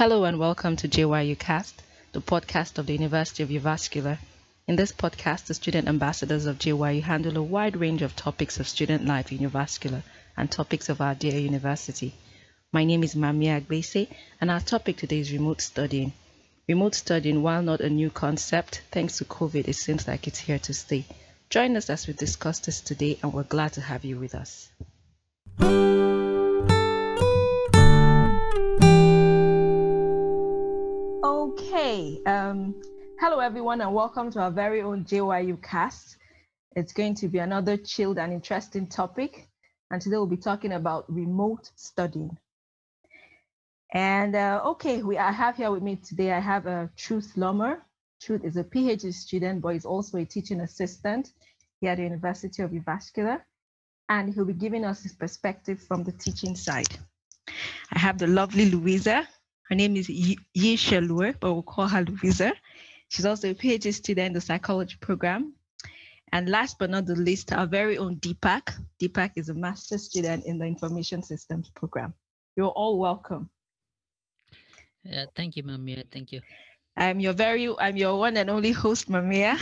Hello 0.00 0.24
and 0.24 0.38
welcome 0.38 0.76
to 0.76 0.88
JYU 0.88 1.38
Cast, 1.38 1.82
the 2.12 2.22
podcast 2.22 2.78
of 2.78 2.86
the 2.86 2.94
University 2.94 3.42
of 3.42 3.50
Jyväskylä. 3.50 4.16
In 4.66 4.76
this 4.76 4.92
podcast, 4.92 5.44
the 5.44 5.52
student 5.52 5.88
ambassadors 5.88 6.46
of 6.46 6.58
JYU 6.58 7.02
handle 7.02 7.36
a 7.36 7.42
wide 7.42 7.76
range 7.76 8.00
of 8.00 8.16
topics 8.16 8.58
of 8.58 8.66
student 8.66 9.04
life 9.04 9.30
in 9.30 9.40
Jyväskylä 9.40 10.02
and 10.38 10.50
topics 10.50 10.88
of 10.88 11.02
our 11.02 11.14
dear 11.14 11.38
university. 11.38 12.14
My 12.72 12.82
name 12.82 13.02
is 13.02 13.14
Mamia 13.14 13.60
Agbese, 13.60 14.08
and 14.40 14.50
our 14.50 14.60
topic 14.60 14.96
today 14.96 15.20
is 15.20 15.32
remote 15.32 15.60
studying. 15.60 16.14
Remote 16.66 16.94
studying, 16.94 17.42
while 17.42 17.60
not 17.60 17.82
a 17.82 17.90
new 17.90 18.08
concept, 18.08 18.80
thanks 18.90 19.18
to 19.18 19.26
COVID, 19.26 19.68
it 19.68 19.76
seems 19.76 20.08
like 20.08 20.26
it's 20.26 20.38
here 20.38 20.60
to 20.60 20.72
stay. 20.72 21.04
Join 21.50 21.76
us 21.76 21.90
as 21.90 22.06
we 22.06 22.14
discuss 22.14 22.58
this 22.60 22.80
today, 22.80 23.18
and 23.22 23.34
we're 23.34 23.42
glad 23.42 23.74
to 23.74 23.82
have 23.82 24.06
you 24.06 24.18
with 24.18 24.34
us. 24.34 24.70
Okay. 31.90 32.22
Um, 32.24 32.80
hello, 33.18 33.40
everyone, 33.40 33.80
and 33.80 33.92
welcome 33.92 34.30
to 34.30 34.38
our 34.38 34.52
very 34.52 34.80
own 34.80 35.04
JYU 35.04 35.60
cast. 35.60 36.18
It's 36.76 36.92
going 36.92 37.16
to 37.16 37.26
be 37.26 37.38
another 37.38 37.76
chilled 37.76 38.16
and 38.16 38.32
interesting 38.32 38.86
topic. 38.86 39.48
And 39.90 40.00
today 40.00 40.16
we'll 40.16 40.26
be 40.26 40.36
talking 40.36 40.74
about 40.74 41.12
remote 41.12 41.68
studying. 41.74 42.38
And 43.92 44.36
uh, 44.36 44.62
okay, 44.66 45.02
we 45.02 45.18
I 45.18 45.32
have 45.32 45.56
here 45.56 45.72
with 45.72 45.82
me 45.82 45.96
today, 45.96 46.30
I 46.30 46.38
have 46.38 46.66
a 46.66 46.70
uh, 46.70 46.86
Truth 46.96 47.32
Lumor. 47.36 47.78
Truth 48.22 48.44
is 48.44 48.56
a 48.56 48.62
PhD 48.62 49.12
student, 49.12 49.60
but 49.60 49.74
is 49.74 49.84
also 49.84 50.18
a 50.18 50.24
teaching 50.24 50.60
assistant 50.60 51.32
here 51.80 51.90
at 51.90 51.96
the 51.96 52.04
University 52.04 52.62
of 52.62 52.70
Jyväskylä. 52.70 53.40
And 54.08 54.32
he'll 54.32 54.44
be 54.44 54.52
giving 54.52 54.84
us 54.84 55.02
his 55.02 55.14
perspective 55.14 55.82
from 55.82 56.04
the 56.04 56.12
teaching 56.12 56.54
side. 56.54 56.86
I 57.92 57.98
have 57.98 58.16
the 58.16 58.28
lovely 58.28 58.70
Louisa. 58.70 59.26
Her 59.70 59.76
name 59.76 59.96
is 59.96 60.08
Yixue 60.08 61.08
Lou, 61.08 61.32
but 61.34 61.52
we'll 61.52 61.62
call 61.62 61.86
her 61.86 62.02
Louisa. 62.02 62.52
She's 63.08 63.24
also 63.24 63.50
a 63.50 63.54
PhD 63.54 63.94
student 63.94 64.26
in 64.26 64.32
the 64.32 64.40
psychology 64.40 64.96
program. 65.00 65.54
And 66.32 66.48
last 66.48 66.78
but 66.78 66.90
not 66.90 67.06
the 67.06 67.14
least, 67.14 67.52
our 67.52 67.66
very 67.66 67.96
own 67.96 68.16
Deepak. 68.16 68.74
Deepak 69.00 69.32
is 69.36 69.48
a 69.48 69.54
master's 69.54 70.04
student 70.04 70.44
in 70.44 70.58
the 70.58 70.64
information 70.64 71.22
systems 71.22 71.70
program. 71.70 72.14
You're 72.56 72.68
all 72.68 72.98
welcome. 72.98 73.48
Yeah, 75.04 75.26
thank 75.36 75.56
you, 75.56 75.62
Mamia. 75.62 76.04
Thank 76.10 76.32
you. 76.32 76.40
I'm 76.96 77.20
your 77.20 77.32
very, 77.32 77.72
I'm 77.78 77.96
your 77.96 78.18
one 78.18 78.36
and 78.36 78.50
only 78.50 78.72
host, 78.72 79.08
Mamia, 79.08 79.56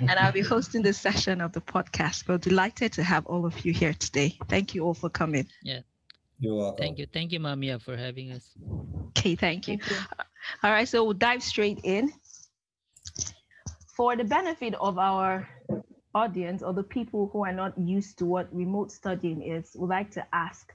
and 0.00 0.10
I'll 0.10 0.32
be 0.32 0.42
hosting 0.42 0.82
this 0.82 0.98
session 0.98 1.40
of 1.40 1.52
the 1.52 1.60
podcast. 1.60 2.28
We're 2.28 2.38
delighted 2.38 2.92
to 2.94 3.04
have 3.04 3.24
all 3.26 3.46
of 3.46 3.64
you 3.64 3.72
here 3.72 3.94
today. 3.94 4.36
Thank 4.48 4.74
you 4.74 4.84
all 4.84 4.94
for 4.94 5.08
coming. 5.08 5.46
Yeah, 5.62 5.80
you're 6.38 6.54
welcome. 6.54 6.78
Thank 6.78 6.98
you. 6.98 7.06
Thank 7.12 7.32
you, 7.32 7.40
Mamia, 7.40 7.80
for 7.80 7.96
having 7.96 8.32
us. 8.32 8.50
Okay, 9.08 9.34
thank 9.34 9.68
you. 9.68 9.78
Thank 9.78 9.90
you. 9.90 9.96
All 10.62 10.70
right, 10.70 10.88
so 10.88 11.04
we'll 11.04 11.14
dive 11.14 11.42
straight 11.42 11.80
in. 11.82 12.12
For 13.96 14.16
the 14.16 14.24
benefit 14.24 14.74
of 14.74 14.98
our 14.98 15.48
audience 16.14 16.62
or 16.62 16.72
the 16.72 16.84
people 16.84 17.28
who 17.32 17.44
are 17.44 17.52
not 17.52 17.76
used 17.76 18.18
to 18.18 18.24
what 18.24 18.54
remote 18.54 18.92
studying 18.92 19.42
is, 19.42 19.74
we'd 19.76 19.88
like 19.88 20.10
to 20.12 20.26
ask 20.32 20.72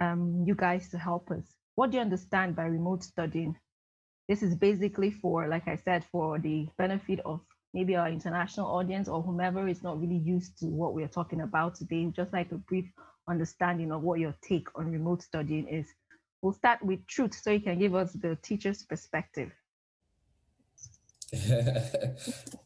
um, 0.00 0.44
you 0.46 0.54
guys 0.54 0.88
to 0.90 0.98
help 0.98 1.30
us. 1.30 1.44
What 1.74 1.90
do 1.90 1.96
you 1.96 2.02
understand 2.02 2.56
by 2.56 2.64
remote 2.64 3.02
studying? 3.02 3.56
This 4.28 4.42
is 4.42 4.54
basically 4.54 5.10
for, 5.10 5.48
like 5.48 5.68
I 5.68 5.76
said, 5.76 6.04
for 6.10 6.38
the 6.38 6.68
benefit 6.78 7.20
of 7.24 7.40
maybe 7.74 7.96
our 7.96 8.08
international 8.08 8.66
audience 8.66 9.08
or 9.08 9.22
whomever 9.22 9.68
is 9.68 9.82
not 9.82 10.00
really 10.00 10.16
used 10.16 10.58
to 10.58 10.66
what 10.66 10.94
we're 10.94 11.08
talking 11.08 11.42
about 11.42 11.74
today, 11.74 12.06
just 12.14 12.32
like 12.32 12.50
a 12.52 12.56
brief 12.56 12.86
understanding 13.28 13.92
of 13.92 14.02
what 14.02 14.20
your 14.20 14.34
take 14.42 14.68
on 14.78 14.90
remote 14.90 15.22
studying 15.22 15.66
is. 15.68 15.86
We'll 16.42 16.52
start 16.52 16.82
with 16.84 17.06
Truth 17.06 17.34
so 17.42 17.50
you 17.50 17.60
can 17.60 17.78
give 17.78 17.94
us 17.94 18.12
the 18.12 18.36
teacher's 18.42 18.82
perspective. 18.82 19.52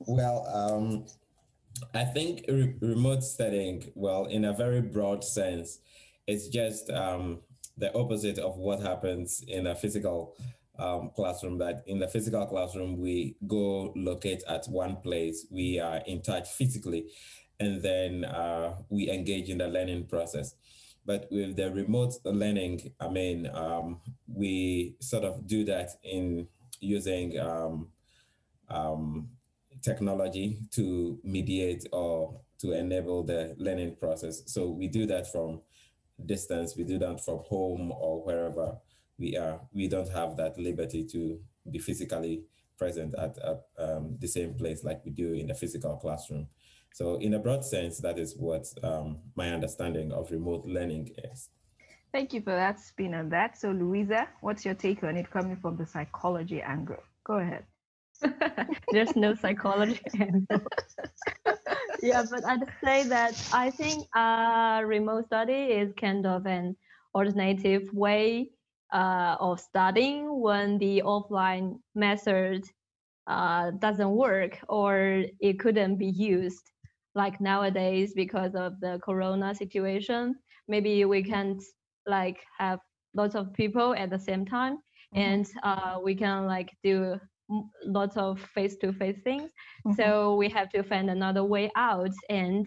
well, 0.00 0.46
um, 0.52 1.06
I 1.94 2.04
think 2.04 2.44
re- 2.48 2.74
remote 2.80 3.22
studying, 3.22 3.90
well, 3.94 4.26
in 4.26 4.44
a 4.44 4.52
very 4.52 4.80
broad 4.80 5.24
sense, 5.24 5.78
it's 6.26 6.48
just 6.48 6.90
um, 6.90 7.40
the 7.76 7.94
opposite 7.96 8.38
of 8.38 8.56
what 8.56 8.80
happens 8.80 9.42
in 9.48 9.66
a 9.66 9.74
physical 9.74 10.36
um, 10.78 11.10
classroom. 11.16 11.58
That 11.58 11.82
in 11.86 11.98
the 11.98 12.08
physical 12.08 12.46
classroom, 12.46 12.98
we 12.98 13.36
go 13.46 13.92
locate 13.96 14.42
at 14.48 14.66
one 14.66 14.96
place, 14.96 15.46
we 15.50 15.78
are 15.78 16.02
in 16.06 16.22
touch 16.22 16.48
physically, 16.48 17.06
and 17.60 17.82
then 17.82 18.24
uh, 18.24 18.74
we 18.88 19.10
engage 19.10 19.50
in 19.50 19.58
the 19.58 19.68
learning 19.68 20.06
process. 20.06 20.54
But 21.06 21.28
with 21.30 21.56
the 21.56 21.70
remote 21.70 22.14
learning, 22.24 22.92
I 22.98 23.08
mean, 23.08 23.48
um, 23.52 24.00
we 24.26 24.96
sort 25.00 25.24
of 25.24 25.46
do 25.46 25.64
that 25.64 25.90
in 26.02 26.48
using 26.80 27.38
um, 27.38 27.88
um, 28.68 29.28
technology 29.82 30.60
to 30.72 31.18
mediate 31.22 31.86
or 31.92 32.40
to 32.60 32.72
enable 32.72 33.22
the 33.22 33.54
learning 33.58 33.96
process. 33.96 34.42
So 34.46 34.68
we 34.68 34.88
do 34.88 35.06
that 35.06 35.30
from 35.30 35.60
distance, 36.26 36.76
we 36.76 36.84
do 36.84 36.98
that 36.98 37.24
from 37.24 37.38
home 37.48 37.92
or 37.92 38.22
wherever 38.22 38.76
we 39.18 39.36
are. 39.36 39.60
We 39.72 39.88
don't 39.88 40.10
have 40.10 40.36
that 40.36 40.58
liberty 40.58 41.04
to 41.12 41.40
be 41.70 41.78
physically 41.78 42.42
present 42.78 43.14
at, 43.18 43.36
at 43.38 43.62
um, 43.78 44.16
the 44.18 44.28
same 44.28 44.54
place 44.54 44.84
like 44.84 45.04
we 45.04 45.10
do 45.10 45.32
in 45.34 45.46
the 45.48 45.54
physical 45.54 45.96
classroom. 45.96 46.46
So, 46.92 47.16
in 47.16 47.34
a 47.34 47.38
broad 47.38 47.64
sense, 47.64 47.98
that 47.98 48.18
is 48.18 48.36
what 48.36 48.66
um, 48.82 49.18
my 49.36 49.50
understanding 49.50 50.12
of 50.12 50.30
remote 50.30 50.66
learning 50.66 51.10
is. 51.32 51.48
Thank 52.12 52.32
you 52.32 52.40
for 52.40 52.50
that 52.50 52.80
spin 52.80 53.14
on 53.14 53.28
that. 53.30 53.58
So, 53.58 53.70
Louisa, 53.70 54.28
what's 54.40 54.64
your 54.64 54.74
take 54.74 55.04
on 55.04 55.16
it 55.16 55.30
coming 55.30 55.56
from 55.56 55.76
the 55.76 55.86
psychology 55.86 56.60
angle? 56.60 57.02
Go 57.24 57.34
ahead. 57.34 57.64
There's 58.92 59.14
no 59.16 59.34
psychology 59.34 60.00
angle. 60.20 60.66
yeah, 62.02 62.24
but 62.28 62.44
I'd 62.44 62.66
say 62.82 63.04
that 63.04 63.34
I 63.52 63.70
think 63.70 64.04
uh, 64.14 64.82
remote 64.84 65.26
study 65.26 65.52
is 65.52 65.92
kind 65.98 66.26
of 66.26 66.46
an 66.46 66.76
alternative 67.14 67.88
way 67.92 68.50
uh, 68.92 69.36
of 69.38 69.60
studying 69.60 70.40
when 70.40 70.78
the 70.78 71.02
offline 71.04 71.78
method 71.94 72.64
uh, 73.26 73.70
doesn't 73.78 74.10
work 74.10 74.58
or 74.68 75.24
it 75.38 75.60
couldn't 75.60 75.96
be 75.96 76.08
used 76.08 76.69
like 77.14 77.40
nowadays 77.40 78.12
because 78.14 78.54
of 78.54 78.78
the 78.80 79.00
corona 79.02 79.54
situation. 79.54 80.34
Maybe 80.68 81.04
we 81.04 81.22
can't 81.22 81.62
like 82.06 82.38
have 82.58 82.78
lots 83.14 83.34
of 83.34 83.52
people 83.52 83.94
at 83.94 84.10
the 84.10 84.18
same 84.18 84.44
time 84.44 84.76
mm-hmm. 85.14 85.18
and 85.18 85.46
uh, 85.62 85.98
we 86.02 86.14
can 86.14 86.46
like 86.46 86.70
do 86.84 87.18
lots 87.84 88.16
of 88.16 88.40
face-to-face 88.54 89.18
things. 89.24 89.50
Mm-hmm. 89.86 90.00
so 90.00 90.36
we 90.36 90.48
have 90.48 90.68
to 90.70 90.82
find 90.82 91.10
another 91.10 91.42
way 91.42 91.70
out 91.76 92.12
and 92.28 92.66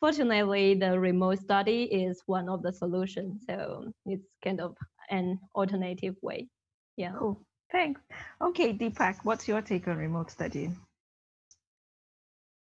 fortunately 0.00 0.74
the 0.74 0.98
remote 0.98 1.38
study 1.38 1.84
is 1.84 2.22
one 2.26 2.48
of 2.48 2.62
the 2.62 2.72
solutions. 2.72 3.42
So 3.48 3.92
it's 4.06 4.26
kind 4.42 4.60
of 4.60 4.76
an 5.10 5.38
alternative 5.54 6.14
way. 6.22 6.48
Yeah. 6.96 7.12
Cool. 7.18 7.42
Thanks. 7.70 8.00
Okay 8.40 8.72
deepak 8.72 9.16
what's 9.24 9.46
your 9.48 9.60
take 9.60 9.88
on 9.88 9.98
remote 9.98 10.30
studying 10.30 10.78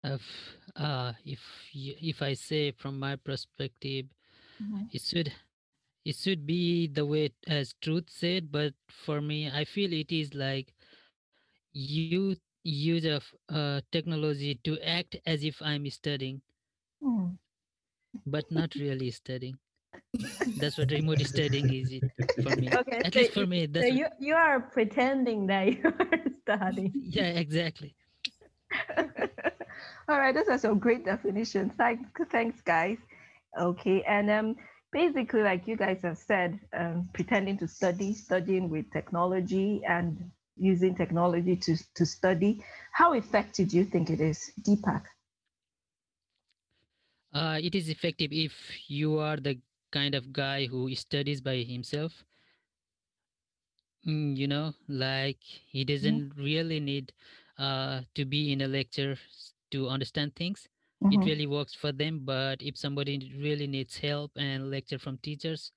if 0.05 0.22
uh 0.77 1.12
if 1.25 1.41
if 1.75 2.22
i 2.22 2.33
say 2.33 2.71
from 2.72 2.99
my 2.99 3.16
perspective 3.16 4.06
mm-hmm. 4.62 4.84
it 4.93 5.03
should 5.03 5.33
it 6.05 6.16
should 6.16 6.47
be 6.47 6.87
the 6.87 7.05
way 7.05 7.31
as 7.47 7.75
truth 7.83 8.09
said 8.09 8.50
but 8.50 8.72
for 8.88 9.21
me 9.21 9.50
i 9.50 9.65
feel 9.65 9.93
it 9.93 10.11
is 10.11 10.34
like 10.34 10.72
you 11.72 12.34
use 12.62 13.05
of 13.05 13.25
uh, 13.49 13.81
technology 13.91 14.59
to 14.65 14.78
act 14.81 15.16
as 15.27 15.44
if 15.44 15.61
i'm 15.62 15.88
studying. 15.91 16.41
Mm. 17.03 17.38
but 18.27 18.44
not 18.50 18.75
really 18.75 19.11
studying. 19.11 19.56
That's 20.59 20.77
what 20.77 20.91
remote 20.91 21.21
studying 21.25 21.72
is 21.72 21.91
it 21.93 22.03
for 22.43 22.55
me. 22.56 22.69
Okay 22.69 22.99
at 22.99 23.14
so 23.14 23.20
least 23.20 23.32
for 23.32 23.47
me 23.47 23.64
that's 23.67 23.87
so 23.87 23.93
you, 23.94 24.06
you 24.19 24.35
are 24.35 24.61
pretending 24.61 25.47
that 25.47 25.67
you 25.73 25.82
are 25.85 26.19
studying. 26.43 26.93
Yeah 27.02 27.29
exactly 27.41 27.94
all 30.09 30.19
right, 30.19 30.35
those 30.35 30.49
are 30.49 30.59
some 30.59 30.79
great 30.79 31.05
definitions. 31.05 31.73
Thanks, 31.77 32.09
thanks, 32.31 32.61
guys. 32.62 32.99
Okay, 33.61 34.03
and 34.03 34.31
um, 34.31 34.56
basically, 34.93 35.43
like 35.43 35.67
you 35.67 35.77
guys 35.77 36.00
have 36.03 36.19
said, 36.19 36.59
um, 36.77 37.09
pretending 37.15 37.59
to 37.59 37.69
study, 37.69 38.12
studying 38.15 38.69
with 38.71 38.91
technology, 38.93 39.82
and 39.88 40.31
using 40.56 40.94
technology 40.94 41.56
to 41.56 41.77
to 41.94 42.06
study. 42.06 42.62
How 42.93 43.12
effective 43.12 43.69
do 43.69 43.77
you 43.77 43.85
think 43.85 44.11
it 44.11 44.21
is, 44.21 44.53
Deepak? 44.62 45.03
Uh, 47.33 47.59
it 47.62 47.75
is 47.75 47.88
effective 47.88 48.33
if 48.33 48.88
you 48.88 49.19
are 49.19 49.37
the 49.37 49.59
kind 49.91 50.15
of 50.15 50.33
guy 50.33 50.67
who 50.67 50.94
studies 50.94 51.41
by 51.41 51.56
himself. 51.59 52.25
Mm, 54.06 54.37
you 54.37 54.47
know, 54.49 54.75
like 54.88 55.43
he 55.43 55.85
doesn't 55.85 56.35
really 56.37 56.81
need 56.81 57.12
uh, 57.59 58.03
to 58.15 58.25
be 58.25 58.53
in 58.53 58.61
a 58.62 58.69
lecture 58.69 59.17
to 59.70 59.88
understand 59.88 60.34
things 60.34 60.69
mm-hmm. 61.02 61.20
it 61.20 61.25
really 61.25 61.46
works 61.46 61.75
for 61.75 61.93
them 61.93 62.20
but 62.25 62.61
if 62.62 62.76
somebody 62.76 63.32
really 63.40 63.67
needs 63.67 63.96
help 63.96 64.31
and 64.37 64.70
lecture 64.70 64.99
from 64.99 65.19
teachers 65.19 65.72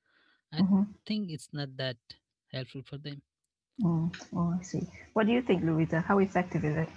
i 0.53 0.57
mm-hmm. 0.57 0.83
think 1.05 1.29
it's 1.29 1.49
not 1.53 1.69
that 1.77 1.97
helpful 2.53 2.81
for 2.85 2.97
them. 2.97 3.21
Mm. 3.81 4.15
Oh, 4.35 4.55
I 4.59 4.63
see. 4.63 4.87
What 5.13 5.25
do 5.25 5.33
you 5.33 5.41
think, 5.41 5.63
Louisa? 5.63 5.99
How 5.99 6.19
effective 6.19 6.63
is 6.63 6.77
it? 6.77 6.89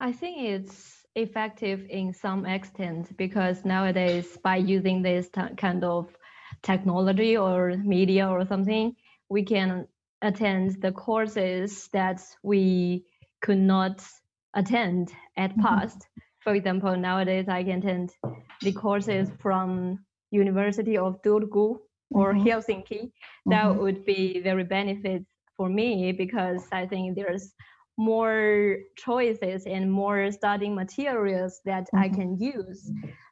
I 0.00 0.12
think 0.12 0.38
it's 0.38 1.06
effective 1.14 1.86
in 1.88 2.12
some 2.12 2.44
extent 2.44 3.16
because 3.16 3.64
nowadays, 3.64 4.36
by 4.42 4.56
using 4.56 5.02
this 5.02 5.30
kind 5.56 5.84
of 5.84 6.08
technology 6.62 7.36
or 7.36 7.76
media 7.76 8.28
or 8.28 8.44
something, 8.44 8.94
we 9.30 9.42
can 9.44 9.86
attend 10.22 10.82
the 10.82 10.92
courses 10.92 11.88
that 11.92 12.20
we 12.42 13.04
could 13.40 13.58
not 13.58 14.04
attend 14.56 15.12
at 15.36 15.50
mm-hmm. 15.52 15.62
past. 15.62 16.08
For 16.40 16.54
example, 16.54 16.96
nowadays 16.96 17.46
I 17.48 17.62
can 17.62 17.78
attend 17.78 18.10
the 18.62 18.72
courses 18.72 19.30
from 19.40 20.04
University 20.30 20.96
of 20.96 21.22
Turku 21.22 21.78
or 22.10 22.34
mm-hmm. 22.34 22.46
Helsinki. 22.46 23.12
That 23.46 23.66
mm-hmm. 23.66 23.80
would 23.80 24.04
be 24.04 24.40
very 24.40 24.64
benefit 24.64 25.24
for 25.56 25.68
me 25.68 26.12
because 26.12 26.62
I 26.72 26.86
think 26.86 27.16
there's 27.16 27.52
more 27.98 28.78
choices 28.96 29.64
and 29.66 29.90
more 29.90 30.30
studying 30.30 30.74
materials 30.74 31.60
that 31.64 31.84
mm-hmm. 31.84 31.98
I 31.98 32.08
can 32.08 32.38
use. 32.38 32.90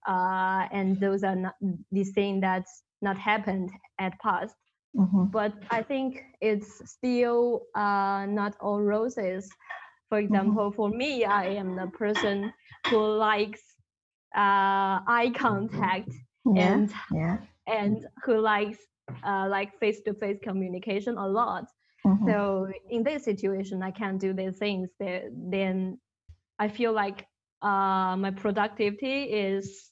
Uh, 0.09 0.67
and 0.73 0.99
those 1.01 1.23
are 1.23 1.37
not 1.37 1.55
the 1.93 2.05
thing 2.05 2.41
that's 2.41 2.83
not 3.03 3.19
happened 3.19 3.71
at 3.99 4.19
past. 4.21 4.57
Mm-hmm. 4.97 5.25
But 5.25 5.53
I 5.71 5.83
think 5.83 6.23
it's 6.41 6.91
still 6.91 7.63
uh, 7.75 8.27
not 8.29 8.55
all 8.61 8.81
roses. 8.81 9.51
For 10.15 10.21
mm-hmm. 10.21 10.33
example, 10.33 10.71
mm-hmm. 10.71 10.77
for 10.77 10.89
me, 10.91 11.25
I 11.25 11.47
am 11.47 11.75
the 11.75 11.89
person 11.89 12.53
who 12.87 12.99
likes 13.17 13.61
uh, 14.37 15.03
eye 15.09 15.33
contact 15.35 16.11
yeah. 16.47 16.73
and 16.73 16.93
yeah. 17.13 17.39
and 17.67 18.07
who 18.25 18.39
likes 18.39 18.79
uh, 19.27 19.49
like 19.51 19.77
face-to-face 19.81 20.39
communication 20.41 21.19
a 21.19 21.27
lot. 21.27 21.65
Mm-hmm. 22.07 22.29
So 22.29 22.69
in 22.91 23.03
this 23.03 23.25
situation, 23.25 23.83
I 23.83 23.91
can't 23.91 24.21
do 24.21 24.33
these 24.33 24.57
things. 24.57 24.89
Then 25.01 25.99
I 26.61 26.69
feel 26.69 26.93
like 26.93 27.27
uh, 27.61 28.15
my 28.17 28.31
productivity 28.37 29.25
is 29.25 29.91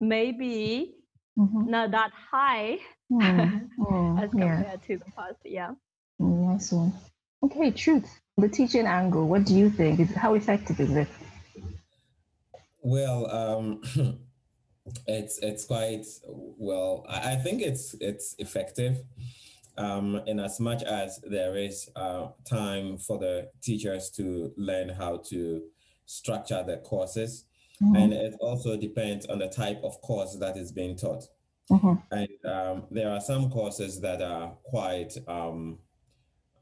maybe 0.00 0.94
mm-hmm. 1.38 1.68
not 1.68 1.90
that 1.90 2.12
high 2.32 2.78
mm-hmm. 3.12 4.18
as 4.22 4.30
compared 4.30 4.64
yeah. 4.64 4.76
to 4.86 4.96
the 4.96 5.10
past. 5.14 5.40
Yeah. 5.44 5.72
Mm, 6.18 6.48
nice 6.48 6.72
one. 6.72 6.94
Okay, 7.42 7.70
truth. 7.70 8.20
The 8.36 8.48
teaching 8.48 8.86
angle. 8.86 9.28
What 9.28 9.44
do 9.44 9.54
you 9.54 9.70
think? 9.70 10.00
Is 10.00 10.14
how 10.14 10.34
effective 10.34 10.80
is 10.80 10.96
it? 10.96 11.08
Well, 12.82 13.30
um, 13.30 13.82
it's 15.06 15.38
it's 15.38 15.64
quite 15.64 16.06
well. 16.26 17.04
I, 17.08 17.32
I 17.32 17.36
think 17.36 17.62
it's 17.62 17.94
it's 18.00 18.34
effective 18.38 18.98
um, 19.78 20.20
in 20.26 20.40
as 20.40 20.60
much 20.60 20.82
as 20.82 21.18
there 21.22 21.56
is 21.56 21.88
uh, 21.96 22.28
time 22.48 22.98
for 22.98 23.18
the 23.18 23.50
teachers 23.62 24.10
to 24.10 24.52
learn 24.56 24.88
how 24.88 25.18
to 25.28 25.62
structure 26.06 26.62
their 26.66 26.78
courses. 26.78 27.44
Mm-hmm. 27.82 27.96
And 27.96 28.12
it 28.12 28.34
also 28.40 28.76
depends 28.76 29.26
on 29.26 29.38
the 29.38 29.48
type 29.48 29.80
of 29.82 30.00
course 30.02 30.36
that 30.36 30.56
is 30.56 30.70
being 30.72 30.96
taught. 30.96 31.24
Mm-hmm. 31.70 31.94
And 32.10 32.52
um, 32.52 32.82
there 32.90 33.10
are 33.10 33.20
some 33.20 33.50
courses 33.50 34.00
that 34.00 34.20
are 34.20 34.50
quite 34.64 35.16
um, 35.28 35.78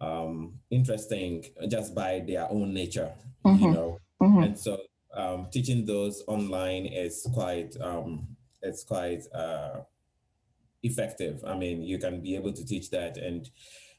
um 0.00 0.54
interesting 0.70 1.44
just 1.68 1.94
by 1.94 2.22
their 2.26 2.50
own 2.50 2.72
nature, 2.72 3.12
mm-hmm. 3.44 3.64
you 3.64 3.70
know. 3.72 3.98
Mm-hmm. 4.22 4.42
And 4.42 4.58
so 4.58 4.80
um, 5.14 5.48
teaching 5.50 5.84
those 5.84 6.22
online 6.26 6.86
is 6.86 7.26
quite 7.34 7.76
um, 7.80 8.28
it's 8.62 8.84
quite 8.84 9.22
uh, 9.34 9.80
effective. 10.82 11.42
I 11.46 11.56
mean, 11.56 11.82
you 11.82 11.98
can 11.98 12.20
be 12.20 12.34
able 12.36 12.52
to 12.52 12.64
teach 12.64 12.90
that 12.90 13.16
and 13.16 13.48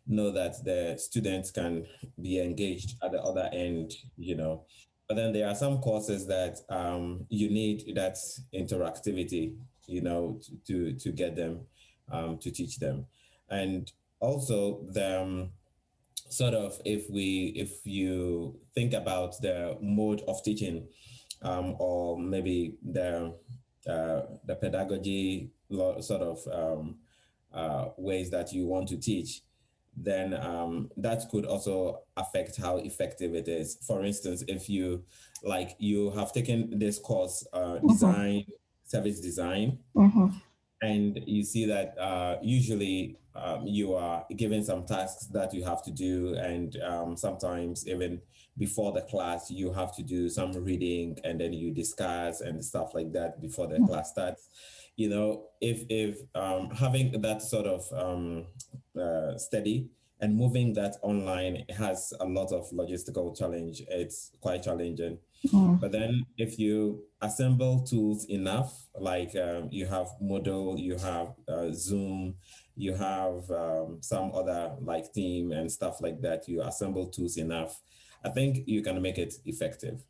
know 0.07 0.31
that 0.31 0.63
the 0.63 0.95
students 0.97 1.51
can 1.51 1.85
be 2.21 2.39
engaged 2.39 2.95
at 3.03 3.11
the 3.11 3.21
other 3.21 3.49
end, 3.53 3.93
you 4.17 4.35
know. 4.35 4.65
But 5.07 5.15
then 5.15 5.33
there 5.33 5.47
are 5.47 5.55
some 5.55 5.79
courses 5.79 6.27
that 6.27 6.59
um, 6.69 7.25
you 7.29 7.49
need 7.49 7.95
that 7.95 8.15
interactivity, 8.53 9.55
you 9.87 10.01
know, 10.01 10.39
to, 10.43 10.93
to, 10.93 10.99
to 10.99 11.11
get 11.11 11.35
them 11.35 11.61
um, 12.11 12.37
to 12.39 12.51
teach 12.51 12.77
them. 12.77 13.05
And 13.49 13.91
also 14.19 14.85
the 14.91 15.21
um, 15.21 15.49
sort 16.29 16.53
of 16.53 16.79
if 16.85 17.09
we 17.09 17.53
if 17.55 17.85
you 17.85 18.55
think 18.73 18.93
about 18.93 19.39
the 19.41 19.77
mode 19.81 20.21
of 20.27 20.43
teaching 20.43 20.87
um, 21.41 21.75
or 21.79 22.19
maybe 22.19 22.75
the 22.83 23.35
uh, 23.87 24.21
the 24.45 24.55
pedagogy 24.55 25.49
sort 25.71 26.21
of 26.21 26.47
um, 26.51 26.95
uh, 27.53 27.85
ways 27.97 28.29
that 28.29 28.53
you 28.53 28.67
want 28.67 28.87
to 28.89 28.97
teach, 28.97 29.41
then 29.95 30.33
um, 30.33 30.89
that 30.97 31.23
could 31.29 31.45
also 31.45 32.01
affect 32.15 32.57
how 32.57 32.77
effective 32.77 33.33
it 33.33 33.47
is. 33.47 33.77
For 33.85 34.03
instance, 34.03 34.43
if 34.47 34.69
you 34.69 35.03
like 35.43 35.75
you 35.79 36.11
have 36.11 36.31
taken 36.33 36.77
this 36.77 36.99
course, 36.99 37.45
uh, 37.53 37.59
mm-hmm. 37.59 37.87
design, 37.87 38.45
service 38.85 39.19
design, 39.19 39.79
mm-hmm. 39.95 40.27
And 40.81 41.19
you 41.25 41.43
see 41.43 41.65
that 41.65 41.97
uh, 41.97 42.37
usually 42.41 43.17
um, 43.35 43.65
you 43.65 43.93
are 43.95 44.25
given 44.35 44.63
some 44.63 44.85
tasks 44.85 45.27
that 45.27 45.53
you 45.53 45.63
have 45.63 45.83
to 45.83 45.91
do, 45.91 46.35
and 46.35 46.77
um, 46.81 47.17
sometimes 47.17 47.87
even 47.87 48.21
before 48.57 48.91
the 48.91 49.01
class 49.01 49.49
you 49.49 49.71
have 49.71 49.95
to 49.95 50.03
do 50.03 50.29
some 50.29 50.51
reading, 50.51 51.17
and 51.23 51.39
then 51.39 51.53
you 51.53 51.71
discuss 51.71 52.41
and 52.41 52.63
stuff 52.63 52.93
like 52.93 53.11
that 53.13 53.41
before 53.41 53.67
the 53.67 53.79
class 53.87 54.11
starts. 54.11 54.47
You 54.95 55.09
know, 55.09 55.45
if 55.61 55.83
if 55.89 56.17
um, 56.35 56.69
having 56.71 57.21
that 57.21 57.41
sort 57.41 57.65
of 57.65 57.85
um, 57.93 58.47
uh, 58.99 59.37
steady 59.37 59.89
and 60.21 60.35
moving 60.35 60.73
that 60.73 60.95
online 61.01 61.63
has 61.69 62.13
a 62.19 62.25
lot 62.25 62.51
of 62.51 62.69
logistical 62.71 63.37
challenge. 63.37 63.81
It's 63.87 64.31
quite 64.41 64.63
challenging. 64.63 65.19
Mm. 65.47 65.79
But 65.79 65.91
then 65.93 66.25
if 66.37 66.59
you 66.59 67.03
assemble 67.21 67.81
tools 67.81 68.25
enough, 68.25 68.87
like 68.95 69.35
um, 69.35 69.69
you 69.71 69.85
have 69.85 70.07
Moodle, 70.21 70.77
you 70.77 70.97
have 70.97 71.33
uh, 71.47 71.71
Zoom, 71.71 72.35
you 72.75 72.93
have 72.93 73.49
um, 73.49 73.99
some 74.01 74.31
other 74.33 74.75
like 74.81 75.13
team 75.13 75.51
and 75.51 75.71
stuff 75.71 76.01
like 76.01 76.21
that, 76.21 76.47
you 76.49 76.61
assemble 76.61 77.07
tools 77.07 77.37
enough, 77.37 77.81
I 78.23 78.29
think 78.29 78.67
you 78.67 78.81
can 78.81 79.01
make 79.01 79.17
it 79.17 79.35
effective. 79.45 80.01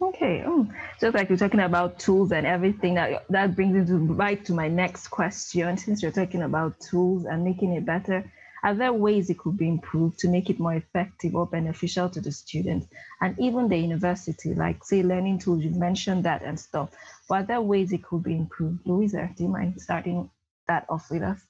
Okay. 0.00 0.42
Oh, 0.44 0.66
just 1.00 1.14
like 1.14 1.28
you're 1.28 1.38
talking 1.38 1.60
about 1.60 1.98
tools 1.98 2.32
and 2.32 2.46
everything, 2.46 2.94
that 2.94 3.24
that 3.30 3.54
brings 3.54 3.76
into 3.76 4.12
right 4.14 4.44
to 4.46 4.52
my 4.52 4.66
next 4.66 5.08
question. 5.08 5.76
Since 5.76 6.02
you're 6.02 6.10
talking 6.10 6.42
about 6.42 6.80
tools 6.80 7.24
and 7.24 7.44
making 7.44 7.74
it 7.74 7.84
better, 7.84 8.24
are 8.64 8.74
there 8.74 8.92
ways 8.92 9.28
it 9.28 9.38
could 9.38 9.56
be 9.56 9.68
improved 9.68 10.18
to 10.20 10.28
make 10.28 10.48
it 10.48 10.60
more 10.60 10.74
effective 10.74 11.34
or 11.34 11.46
beneficial 11.46 12.08
to 12.10 12.20
the 12.20 12.30
students 12.30 12.86
and 13.20 13.38
even 13.38 13.68
the 13.68 13.76
university, 13.76 14.54
like 14.54 14.84
say 14.84 15.02
learning 15.02 15.40
tools? 15.40 15.64
You 15.64 15.70
mentioned 15.70 16.24
that 16.24 16.42
and 16.42 16.58
stuff. 16.58 16.90
But 17.28 17.34
are 17.34 17.42
there 17.42 17.60
ways 17.60 17.92
it 17.92 18.04
could 18.04 18.22
be 18.22 18.36
improved? 18.36 18.86
Louisa, 18.86 19.30
do 19.36 19.44
you 19.44 19.48
mind 19.48 19.80
starting 19.80 20.30
that 20.68 20.86
off 20.88 21.10
with 21.10 21.22
us? 21.22 21.40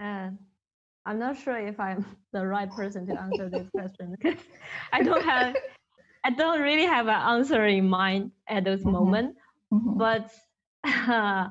Uh, 0.00 0.30
I'm 1.04 1.18
not 1.18 1.36
sure 1.36 1.58
if 1.58 1.78
I'm 1.78 2.04
the 2.32 2.46
right 2.46 2.70
person 2.70 3.06
to 3.06 3.20
answer 3.20 3.50
this 3.50 3.68
question 3.74 4.16
because 4.16 4.40
I 4.92 5.02
don't 5.02 5.24
have 5.24 5.56
I 6.22 6.30
don't 6.30 6.60
really 6.60 6.84
have 6.84 7.06
an 7.06 7.14
answer 7.14 7.66
in 7.66 7.88
mind 7.88 8.32
at 8.46 8.64
this 8.64 8.80
mm-hmm. 8.80 8.92
moment, 8.92 9.36
mm-hmm. 9.72 9.96
but 9.96 10.30
uh, 10.84 11.48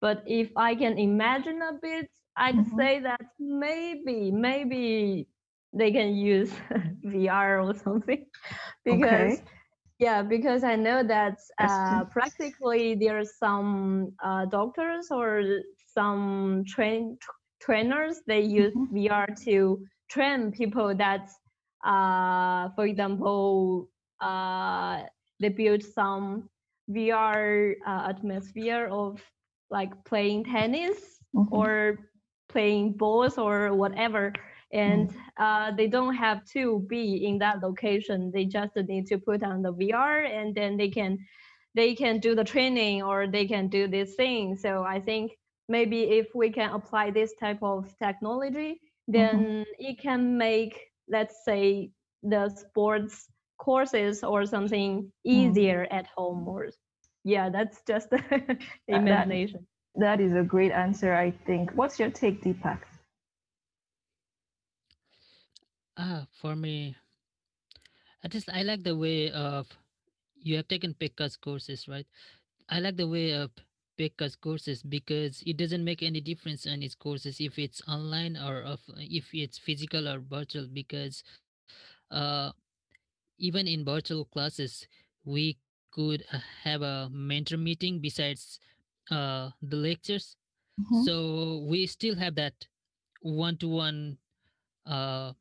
but 0.00 0.22
if 0.26 0.50
I 0.56 0.74
can 0.74 0.98
imagine 0.98 1.60
a 1.62 1.74
bit, 1.80 2.08
I'd 2.36 2.56
mm-hmm. 2.56 2.76
say 2.76 3.00
that 3.00 3.20
maybe 3.38 4.30
maybe 4.30 5.28
they 5.72 5.90
can 5.92 6.14
use 6.14 6.50
VR 7.04 7.64
or 7.64 7.74
something 7.74 8.26
because 8.84 9.38
okay. 9.38 9.42
yeah 9.98 10.22
because 10.22 10.64
I 10.64 10.76
know 10.76 11.02
that 11.02 11.38
uh, 11.58 12.04
practically 12.04 12.94
there 12.94 13.18
are 13.18 13.24
some 13.24 14.12
uh, 14.22 14.46
doctors 14.46 15.08
or 15.10 15.42
some 15.86 16.64
train 16.66 17.18
trainers 17.60 18.20
they 18.26 18.40
use 18.40 18.74
mm-hmm. 18.74 18.96
VR 18.96 19.44
to 19.44 19.84
train 20.10 20.52
people 20.52 20.94
that 20.94 21.30
uh, 21.84 22.70
for 22.74 22.86
example, 22.86 23.88
uh, 24.20 25.02
they 25.38 25.50
build 25.50 25.82
some 25.82 26.48
VR 26.90 27.74
uh, 27.86 28.06
atmosphere 28.08 28.88
of 28.90 29.20
like 29.70 29.92
playing 30.04 30.44
tennis 30.44 31.20
mm-hmm. 31.36 31.54
or 31.54 31.98
playing 32.54 32.92
balls 32.92 33.36
or 33.36 33.74
whatever. 33.74 34.32
And 34.72 35.08
mm-hmm. 35.08 35.42
uh, 35.44 35.68
they 35.76 35.88
don't 35.88 36.14
have 36.14 36.40
to 36.56 36.86
be 36.88 37.26
in 37.26 37.38
that 37.38 37.60
location. 37.60 38.30
They 38.32 38.44
just 38.46 38.76
need 38.76 39.06
to 39.08 39.18
put 39.18 39.42
on 39.42 39.62
the 39.62 39.74
VR 39.74 40.24
and 40.38 40.54
then 40.54 40.76
they 40.76 40.88
can 40.88 41.18
they 41.74 41.94
can 41.94 42.20
do 42.20 42.36
the 42.36 42.44
training 42.44 43.02
or 43.02 43.26
they 43.26 43.46
can 43.46 43.68
do 43.68 43.88
this 43.88 44.14
thing. 44.14 44.56
So 44.56 44.84
I 44.84 45.00
think 45.00 45.32
maybe 45.68 46.00
if 46.20 46.28
we 46.34 46.48
can 46.50 46.70
apply 46.70 47.10
this 47.10 47.32
type 47.40 47.62
of 47.62 47.92
technology, 47.98 48.80
then 49.08 49.34
mm-hmm. 49.34 49.62
it 49.78 49.98
can 49.98 50.38
make 50.38 50.74
let's 51.08 51.44
say 51.44 51.90
the 52.22 52.48
sports 52.56 53.28
courses 53.58 54.24
or 54.24 54.46
something 54.46 55.12
hmm. 55.24 55.30
easier 55.30 55.86
mm. 55.86 55.94
at 55.98 56.06
home 56.16 56.48
or 56.48 56.70
yeah 57.22 57.48
that's 57.48 57.80
just 57.86 58.08
imagination 58.88 59.66
that, 59.96 60.20
is 60.20 60.34
a 60.34 60.42
great 60.42 60.72
answer 60.72 61.14
i 61.14 61.30
think 61.46 61.70
what's 61.72 61.98
your 61.98 62.10
take 62.10 62.42
deepak 62.42 62.80
Ah, 65.96 66.26
for 66.30 66.54
me, 66.56 66.96
I 68.22 68.28
just 68.28 68.48
I 68.50 68.62
like 68.62 68.82
the 68.82 68.96
way 68.96 69.30
of 69.30 69.68
you 70.36 70.56
have 70.56 70.68
taken 70.68 70.94
Pekka's 70.94 71.36
courses, 71.36 71.88
right? 71.88 72.06
I 72.68 72.80
like 72.80 72.96
the 72.96 73.08
way 73.08 73.32
of 73.32 73.50
Pekka's 73.98 74.36
courses 74.36 74.82
because 74.82 75.42
it 75.46 75.56
doesn't 75.56 75.84
make 75.84 76.02
any 76.02 76.20
difference 76.20 76.66
on 76.66 76.82
his 76.82 76.94
courses 76.94 77.40
if 77.40 77.58
it's 77.58 77.82
online 77.88 78.36
or 78.36 78.62
of 78.62 78.80
if 78.98 79.34
it's 79.34 79.58
physical 79.58 80.08
or 80.08 80.20
virtual 80.20 80.66
because 80.68 81.22
uh 82.10 82.52
even 83.38 83.66
in 83.68 83.84
virtual 83.84 84.24
classes 84.24 84.86
we 85.24 85.58
could 85.90 86.24
uh, 86.32 86.38
have 86.62 86.82
a 86.82 87.08
mentor 87.12 87.56
meeting 87.58 88.00
besides 88.00 88.58
uh 89.10 89.50
the 89.62 89.76
lectures 89.76 90.36
Mhm. 90.78 91.08
so 91.08 91.64
we 91.68 91.86
still 91.86 92.14
have 92.16 92.34
that 92.36 92.66
one 93.22 93.56
to 93.56 93.68
one 93.68 94.18
uh 94.86 95.32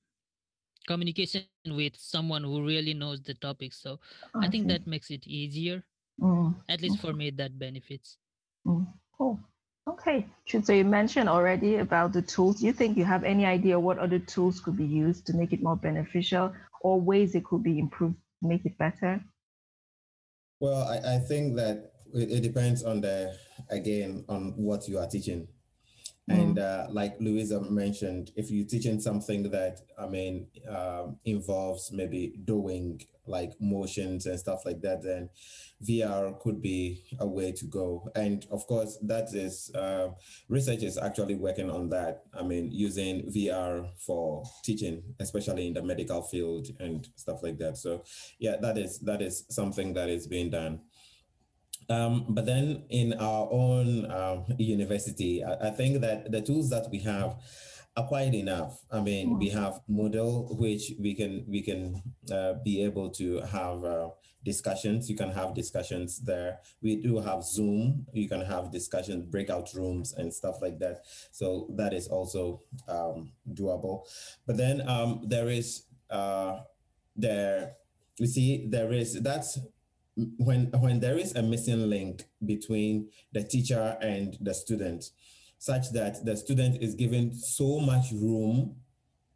communication 0.88 1.44
with 1.48 1.96
someone 1.96 2.44
who 2.44 2.64
really 2.66 2.94
knows 2.94 3.22
the 3.22 3.34
topic 3.34 3.74
so 3.74 4.00
i 4.42 4.48
think 4.50 4.50
Okay. 4.58 4.70
that 4.70 4.86
makes 4.88 5.10
it 5.12 5.28
easier 5.28 5.84
Mm, 6.20 6.56
at 6.70 6.82
least 6.82 6.98
for 6.98 7.14
me 7.14 7.30
that 7.30 7.58
benefits 7.60 8.18
mm. 8.68 8.86
Cool. 9.18 9.40
Okay. 9.88 10.28
So 10.64 10.74
you 10.74 10.84
mentioned 10.86 11.30
already 11.30 11.76
about 11.78 12.14
the 12.14 12.22
tools. 12.22 12.60
Do 12.60 12.66
you 12.68 12.74
think 12.74 12.98
you 12.98 13.06
have 13.06 13.24
any 13.24 13.46
idea 13.46 13.80
what 13.80 13.98
other 14.00 14.20
tools 14.20 14.60
could 14.60 14.78
be 14.78 14.86
used 14.86 15.26
to 15.28 15.34
make 15.36 15.54
it 15.54 15.62
more 15.64 15.76
beneficial 15.78 16.54
or 16.82 17.00
ways 17.02 17.36
it 17.36 17.46
could 17.46 17.64
be 17.64 17.80
improved 17.80 18.16
to 18.42 18.48
make 18.48 18.66
it 18.66 18.78
better? 18.78 19.22
Well, 20.60 20.84
I, 20.88 21.16
I 21.16 21.20
think 21.20 21.56
that 21.58 21.93
it, 22.14 22.32
it 22.32 22.42
depends 22.42 22.84
on 22.84 23.02
the 23.02 23.36
again 23.70 24.26
on 24.30 24.54
what 24.58 24.88
you 24.88 25.00
are 25.00 25.08
teaching. 25.08 25.48
And 26.30 26.58
uh, 26.58 26.88
like 26.90 27.18
Louisa 27.20 27.60
mentioned, 27.70 28.32
if 28.38 28.50
you're 28.50 28.66
teaching 28.66 29.00
something 29.02 29.44
that 29.52 29.82
I 30.00 30.08
mean 30.08 30.48
um, 30.70 31.18
involves 31.26 31.92
maybe 31.92 32.36
doing 32.46 33.02
like 33.26 33.54
motions 33.60 34.26
and 34.26 34.40
stuff 34.40 34.66
like 34.66 34.82
that, 34.82 35.04
then 35.04 35.30
VR 35.84 36.40
could 36.40 36.62
be 36.62 37.04
a 37.20 37.28
way 37.28 37.52
to 37.52 37.66
go. 37.66 38.10
And 38.16 38.46
of 38.52 38.66
course, 38.68 38.98
that 39.02 39.34
is 39.34 39.72
uh, 39.76 40.10
research 40.48 40.84
is 40.84 40.98
actually 40.98 41.36
working 41.36 41.70
on 41.70 41.90
that. 41.90 42.24
I 42.34 42.44
mean, 42.44 42.72
using 42.72 43.30
VR 43.30 43.90
for 43.98 44.44
teaching, 44.64 45.04
especially 45.20 45.68
in 45.68 45.74
the 45.74 45.84
medical 45.84 46.22
field 46.22 46.68
and 46.80 47.08
stuff 47.16 47.44
like 47.44 47.58
that. 47.58 47.78
So, 47.78 48.04
yeah, 48.40 48.56
that 48.62 48.78
is 48.78 49.00
that 49.00 49.22
is 49.22 49.46
something 49.50 49.94
that 49.94 50.10
is 50.10 50.28
being 50.28 50.50
done. 50.50 50.80
Um, 51.90 52.26
but 52.30 52.46
then 52.46 52.84
in 52.90 53.14
our 53.14 53.48
own 53.52 54.10
um, 54.12 54.46
university, 54.58 55.44
I, 55.44 55.68
I 55.68 55.72
think 55.72 56.02
that 56.02 56.32
the 56.32 56.42
tools 56.42 56.70
that 56.70 56.90
we 56.92 57.00
have 57.00 57.36
are 57.96 58.08
quite 58.08 58.34
enough. 58.34 58.84
I 58.92 59.02
mean, 59.02 59.38
we 59.38 59.50
have 59.50 59.82
Moodle, 59.90 60.58
which 60.58 60.94
we 61.00 61.14
can 61.14 61.46
we 61.48 61.62
can 61.62 62.02
uh, 62.32 62.54
be 62.64 62.84
able 62.84 63.10
to 63.12 63.42
have 63.42 63.84
uh, 63.84 64.10
discussions. 64.44 65.10
You 65.10 65.16
can 65.16 65.30
have 65.32 65.54
discussions 65.54 66.20
there. 66.20 66.60
We 66.82 66.98
do 67.02 67.20
have 67.20 67.44
Zoom. 67.44 68.06
You 68.14 68.28
can 68.28 68.42
have 68.42 68.72
discussions, 68.72 69.26
breakout 69.26 69.74
rooms, 69.74 70.14
and 70.14 70.34
stuff 70.34 70.56
like 70.62 70.80
that. 70.80 71.02
So 71.32 71.68
that 71.78 71.94
is 71.94 72.08
also 72.08 72.62
um, 72.88 73.32
doable. 73.54 74.08
But 74.46 74.58
then 74.58 74.88
um, 74.88 75.22
there 75.28 75.50
is 75.50 75.86
uh, 76.10 76.62
there. 77.16 77.76
You 78.18 78.28
see, 78.28 78.68
there 78.70 78.92
is 78.92 79.22
that's 79.22 79.60
when 80.38 80.66
when 80.80 81.00
there 81.00 81.18
is 81.18 81.36
a 81.36 81.42
missing 81.42 81.90
link 81.90 82.24
between 82.46 83.10
the 83.32 83.44
teacher 83.44 83.98
and 84.02 84.38
the 84.42 84.54
student 84.54 85.12
such 85.58 85.92
that 85.92 86.24
the 86.26 86.36
student 86.38 86.82
is 86.82 86.94
given 86.94 87.34
so 87.34 87.80
much 87.80 88.12
room 88.12 88.76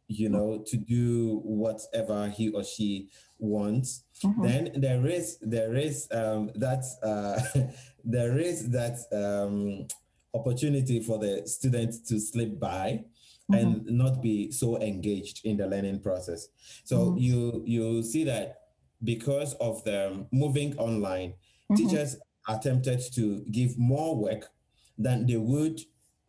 you 0.06 0.28
know 0.28 0.58
to 0.66 0.76
do 0.76 1.40
whatever 1.44 2.28
he 2.28 2.48
or 2.50 2.62
she 2.64 3.08
wants 3.38 4.04
Mhm. 4.24 4.42
then 4.42 4.80
there 4.80 5.06
is 5.06 5.38
there 5.42 5.74
is 5.76 6.08
um, 6.12 6.50
that 6.54 6.84
uh, 7.02 7.40
there 8.04 8.38
is 8.38 8.70
that 8.70 8.98
um, 9.12 9.86
opportunity 10.34 11.00
for 11.00 11.18
the 11.18 11.46
student 11.46 11.94
to 12.06 12.18
slip 12.20 12.58
by 12.60 13.04
and 13.50 13.86
not 13.86 14.20
be 14.20 14.50
so 14.52 14.76
engaged 14.80 15.40
in 15.44 15.56
the 15.56 15.66
learning 15.66 15.98
process 16.00 16.48
so 16.84 16.96
Mhm. 17.12 17.20
you 17.20 17.62
you 17.66 18.02
see 18.02 18.24
that 18.24 18.67
because 19.02 19.54
of 19.54 19.82
the 19.84 20.26
moving 20.32 20.76
online. 20.78 21.34
Mhm. 21.70 21.76
teachers 21.76 22.16
attempted 22.48 23.00
to 23.12 23.44
give 23.50 23.76
more 23.76 24.16
work 24.16 24.50
than 24.96 25.26
they 25.26 25.36
would 25.36 25.78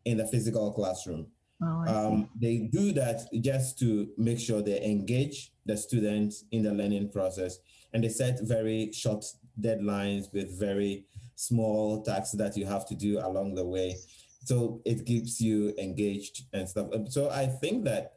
in 0.04 0.18
the 0.18 0.28
physical 0.28 0.72
classroom. 0.74 1.28
Oh, 1.62 1.86
um, 1.88 2.30
they 2.36 2.58
do 2.72 2.92
that 2.94 3.28
just 3.42 3.80
to 3.80 4.10
make 4.18 4.40
sure 4.40 4.62
they 4.62 4.84
engage 4.84 5.54
the 5.66 5.78
students 5.78 6.44
in 6.52 6.64
the 6.64 6.74
learning 6.74 7.10
process. 7.10 7.60
And 7.94 8.04
they 8.04 8.10
set 8.10 8.40
very 8.42 8.92
short 8.92 9.26
deadlines 9.60 10.32
with 10.34 10.58
very 10.60 11.06
small 11.36 12.02
tasks 12.02 12.36
that 12.36 12.58
you 12.58 12.66
have 12.66 12.86
to 12.88 12.96
do 12.96 13.20
along 13.20 13.56
the 13.56 13.66
way. 13.66 13.96
So 14.44 14.82
it 14.86 15.06
keeps 15.06 15.40
you 15.40 15.74
engaged 15.78 16.46
and 16.54 16.68
stuff. 16.68 16.88
So 17.10 17.30
i 17.30 17.46
think 17.46 17.86
that 17.86 18.14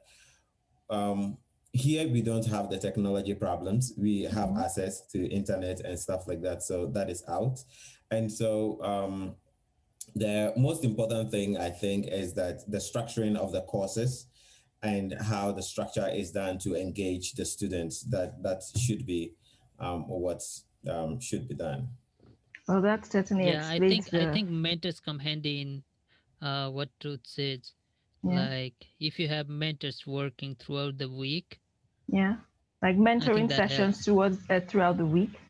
um, 0.91 1.39
here 1.73 2.07
we 2.09 2.21
don't 2.21 2.47
have 2.47 2.69
the 2.69 2.79
technology 2.79 3.35
problems 3.35 3.93
we 3.97 4.23
have 4.23 4.51
Mhm. 4.51 4.65
access 4.65 5.07
to 5.07 5.27
internet 5.29 5.81
and 5.81 5.99
stuff 5.99 6.29
like 6.29 6.43
that 6.43 6.63
so 6.63 6.87
that 6.87 7.09
is 7.09 7.25
out 7.29 7.65
and 8.11 8.31
so 8.31 8.83
um, 8.83 9.35
the 10.15 10.53
most 10.57 10.85
important 10.85 11.31
thing 11.31 11.57
I 11.57 11.71
think 11.71 12.07
is 12.09 12.35
that 12.35 12.71
the 12.71 12.79
structuring 12.79 13.37
of 13.37 13.53
the 13.53 13.63
courses 13.63 14.27
and 14.83 15.15
how 15.21 15.53
the 15.53 15.63
structure 15.63 16.09
is 16.09 16.33
done 16.33 16.59
to 16.59 16.75
engage 16.75 17.33
the 17.33 17.45
students 17.45 18.03
that 18.11 18.43
that 18.43 18.63
should 18.77 19.07
be 19.07 19.33
um, 19.79 20.09
what 20.09 20.43
um, 20.91 21.21
should 21.21 21.49
be 21.49 21.55
done. 21.55 21.89
Well, 22.69 22.83
that's 22.83 23.11
certainly 23.11 23.49
yeah 23.49 23.69
i 23.69 23.79
think 23.79 24.11
the. 24.11 24.29
i 24.29 24.33
think 24.33 24.49
mentors 24.49 25.01
come 25.01 25.19
handy 25.19 25.63
in 25.63 25.83
uh 26.47 26.71
what 26.71 26.89
truth 27.01 27.21
says 27.25 27.73
yeah. 28.23 28.49
like 28.49 28.75
if 29.01 29.19
you 29.19 29.27
have 29.29 29.49
mentors 29.49 30.07
working 30.07 30.55
throughout 30.55 30.97
the 30.99 31.09
week 31.09 31.59
Yeah, 32.13 32.37
like 32.81 32.97
mentoring 32.97 33.51
sessions 33.51 34.05
helps. 34.05 34.05
towards 34.05 34.39
uh, 34.49 34.61
throughout 34.61 34.99
the 34.99 35.07
week. 35.07 35.41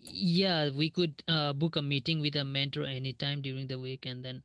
yeah 0.00 0.70
we 0.70 0.90
could 0.90 1.22
uh, 1.28 1.52
book 1.52 1.76
a 1.76 1.82
meeting 1.82 2.20
with 2.20 2.36
a 2.36 2.44
mentor 2.44 2.84
anytime 2.84 3.40
during 3.42 3.66
the 3.68 3.78
week 3.78 4.06
and 4.06 4.24
then 4.24 4.42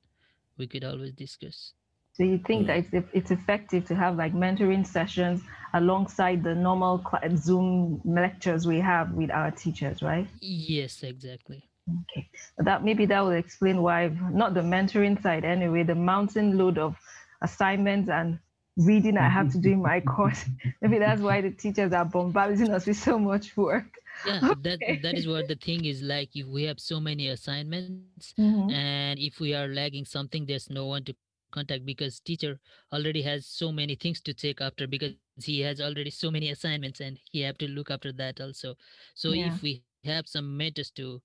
we 0.57 0.67
could 0.67 0.83
always 0.83 1.13
discuss 1.13 1.73
So 2.13 2.23
you 2.23 2.37
think 2.39 2.65
Mm. 2.65 2.67
that 2.67 2.85
it's, 2.91 3.09
it's 3.13 3.31
effective 3.31 3.85
to 3.85 3.95
have 3.95 4.17
like 4.17 4.33
mentoring 4.33 4.85
sessions 4.85 5.41
alongside 5.73 6.43
the 6.43 6.55
normal 6.55 7.03
Zoom 7.35 8.01
lectures 8.03 8.67
we 8.67 8.79
have 8.79 9.13
with 9.13 9.31
our 9.31 9.51
teachers, 9.51 10.01
right? 10.01 10.27
yes 10.41 11.03
exactly 11.03 11.69
Okay, 11.89 12.29
that 12.57 12.83
maybe 12.83 13.05
that 13.05 13.21
will 13.21 13.31
explain 13.31 13.81
why 13.81 14.07
not 14.31 14.53
the 14.53 14.61
mentoring 14.61 15.21
side 15.21 15.45
anyway. 15.45 15.83
The 15.83 15.95
mountain 15.95 16.57
load 16.57 16.77
of 16.77 16.97
assignments 17.41 18.09
and 18.09 18.39
reading 18.77 19.17
I 19.17 19.29
have 19.29 19.51
to 19.51 19.59
do 19.59 19.71
in 19.71 19.81
my 19.81 19.99
course. 20.15 20.45
maybe 20.81 20.99
that's 20.99 21.21
why 21.21 21.41
the 21.41 21.51
teachers 21.51 21.93
are 21.93 22.05
bombarding 22.05 22.71
us 22.71 22.87
with 22.87 22.97
so 22.97 23.19
much 23.19 23.57
work. 23.57 23.91
yeah 24.23 24.41
that 24.51 24.81
that 25.01 25.17
is 25.17 25.27
what 25.27 25.47
the 25.47 25.55
thing 25.55 25.85
is 25.85 26.01
like 26.01 26.35
if 26.35 26.47
we 26.47 26.63
have 26.63 26.79
so 26.79 26.99
many 26.99 27.27
assignments 27.29 28.33
Mhm. 28.37 28.67
and 28.67 29.19
if 29.19 29.39
we 29.39 29.53
are 29.53 29.67
lagging 29.67 30.05
something 30.05 30.45
there's 30.45 30.69
no 30.69 30.85
one 30.85 31.03
to 31.03 31.15
contact 31.51 31.85
because 31.85 32.19
teacher 32.19 32.59
already 32.93 33.21
has 33.21 33.45
so 33.45 33.71
many 33.71 33.95
things 33.95 34.21
to 34.21 34.33
take 34.33 34.61
after 34.61 34.87
because 34.87 35.15
he 35.45 35.59
has 35.61 35.79
already 35.81 36.09
so 36.09 36.31
many 36.31 36.49
assignments 36.49 36.99
and 37.01 37.19
he 37.31 37.41
have 37.41 37.57
to 37.57 37.67
look 37.67 37.89
after 37.89 38.11
that 38.11 38.39
also 38.41 38.75
so 39.15 39.31
Yeah. 39.31 39.57
if 39.57 39.61
we 39.61 39.81
have 40.03 40.27
some 40.27 40.57
mentors 40.57 40.89
to 40.91 41.21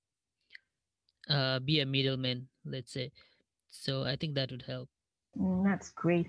uh, 1.28 1.58
be 1.60 1.80
a 1.80 1.86
middleman 1.86 2.48
let's 2.64 2.92
say 2.92 3.10
so 3.70 4.02
i 4.04 4.16
think 4.16 4.34
that 4.34 4.50
would 4.50 4.62
help 4.62 4.88
Mm, 5.38 5.64
that's 5.64 5.90
great. 5.90 6.28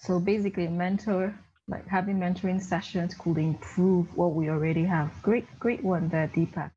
So 0.00 0.18
basically, 0.18 0.66
mentor, 0.66 1.34
like 1.68 1.86
having 1.86 2.18
mentoring 2.18 2.60
sessions, 2.62 3.14
could 3.14 3.36
improve 3.36 4.16
what 4.16 4.34
we 4.34 4.48
already 4.48 4.84
have. 4.84 5.12
Great, 5.22 5.46
great 5.60 5.84
one 5.84 6.08
there, 6.08 6.28
Deepak. 6.28 6.70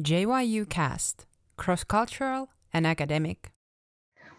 JYU 0.00 0.68
Cast 0.68 1.24
Cross 1.56 1.84
Cultural 1.84 2.48
and 2.72 2.84
Academic. 2.84 3.52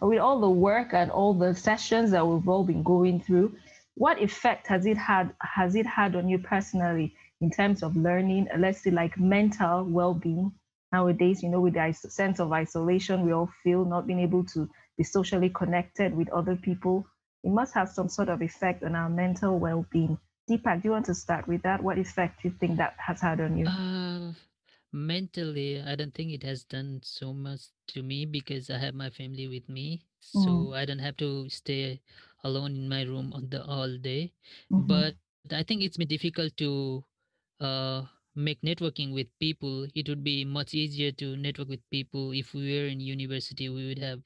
with 0.02 0.20
all 0.20 0.42
the 0.42 0.50
work 0.50 0.94
and 0.94 1.10
all 1.10 1.34
the 1.34 1.56
sessions 1.56 2.12
that 2.12 2.28
we've 2.28 2.48
all 2.50 2.66
been 2.66 2.84
going 2.84 3.22
through, 3.22 3.56
what 3.96 4.22
effect 4.22 4.68
has 4.68 4.86
it 4.86 4.98
had 4.98 5.34
has 5.40 5.74
it 5.76 5.86
had 5.86 6.16
on 6.18 6.28
you 6.28 6.38
personally 6.38 7.16
in 7.40 7.50
terms 7.50 7.82
of 7.84 7.96
learning, 7.96 8.48
uh, 8.54 8.58
let's 8.58 8.82
say 8.84 8.92
like 8.92 9.18
mental 9.18 9.86
well-being? 9.86 10.52
Nowadays, 10.92 11.42
you 11.42 11.50
know, 11.50 11.62
with 11.62 11.76
the 11.76 11.88
is- 11.88 12.14
sense 12.14 12.42
of 12.42 12.52
isolation 12.52 13.26
we 13.26 13.32
all 13.32 13.50
feel, 13.64 13.86
not 13.86 14.06
being 14.06 14.20
able 14.20 14.44
to 14.48 14.70
be 14.98 15.06
socially 15.06 15.50
connected 15.50 16.14
with 16.14 16.30
other 16.30 16.58
people, 16.58 17.08
it 17.46 17.52
must 17.52 17.76
have 17.76 17.90
some 17.90 18.10
sort 18.10 18.30
of 18.30 18.42
effect 18.42 18.84
on 18.84 18.96
our 18.96 19.10
mental 19.10 19.60
well-being. 19.60 20.18
Deepak, 20.50 20.82
do 20.82 20.90
you 20.90 20.92
want 20.92 21.06
to 21.08 21.16
start 21.16 21.48
with 21.48 21.64
that? 21.64 21.84
What 21.84 22.00
effect 22.00 22.42
do 22.44 22.50
you 22.50 22.56
think 22.60 22.78
that 22.78 22.96
has 23.00 23.22
had 23.22 23.42
on 23.42 23.58
you? 23.58 23.74
uh, 23.76 24.32
mentally 24.92 25.82
i 25.82 25.96
don't 25.96 26.14
think 26.14 26.32
it 26.32 26.44
has 26.44 26.64
done 26.64 27.00
so 27.04 27.34
much 27.34 27.62
to 27.88 28.02
me 28.04 28.26
because 28.26 28.70
i 28.70 28.78
have 28.78 28.96
my 28.96 29.10
family 29.10 29.48
with 29.48 29.68
me 29.70 30.02
so 30.20 30.74
i 30.74 30.86
don't 30.86 31.00
have 31.04 31.18
to 31.18 31.50
stay 31.50 32.00
alone 32.44 32.72
in 32.76 32.90
my 32.90 33.04
room 33.04 33.32
on 33.34 33.50
the 33.50 33.64
all 33.66 33.98
day 33.98 34.32
Mhm. 34.70 35.06
but 35.06 35.52
I 35.52 35.64
think 35.64 35.82
it's 35.84 35.98
been 35.98 36.08
difficult 36.08 36.58
to 36.58 37.04
uh, 37.60 38.04
make 38.36 38.62
networking 38.62 39.14
with 39.14 39.28
people. 39.40 39.88
It 39.96 40.10
would 40.10 40.24
be 40.24 40.44
much 40.46 40.74
easier 40.74 41.12
to 41.14 41.38
network 41.38 41.70
with 41.70 41.82
people 41.92 42.32
if 42.32 42.54
we 42.54 42.68
were 42.74 42.88
in 42.88 43.00
university. 43.00 43.70
We 43.70 43.88
would 43.88 44.00
have 44.00 44.22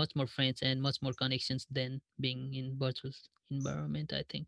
much 0.00 0.12
more 0.14 0.28
friends 0.36 0.60
and 0.62 0.80
much 0.80 0.98
more 1.02 1.14
connections 1.22 1.66
than 1.70 2.00
being 2.20 2.54
in 2.54 2.76
virtual 2.78 3.12
environment. 3.50 4.12
I 4.12 4.24
think. 4.30 4.46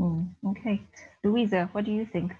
Mm, 0.00 0.28
okay, 0.50 0.82
Louisa, 1.24 1.68
what 1.72 1.84
do 1.84 1.92
you 1.92 2.06
think? 2.06 2.32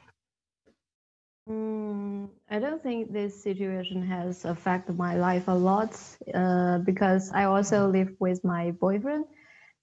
Mm, 1.49 2.29
I 2.51 2.59
don't 2.59 2.83
think 2.83 3.13
this 3.13 3.43
situation 3.43 4.07
has 4.07 4.45
affected 4.45 4.99
my 4.99 5.17
life 5.17 5.49
a 5.49 5.55
lot 5.55 5.97
uh, 6.35 6.79
because 6.79 7.33
I 7.33 7.45
also 7.45 7.89
live 7.89 8.11
with 8.21 8.45
my 8.45 8.73
boyfriend. 8.73 9.25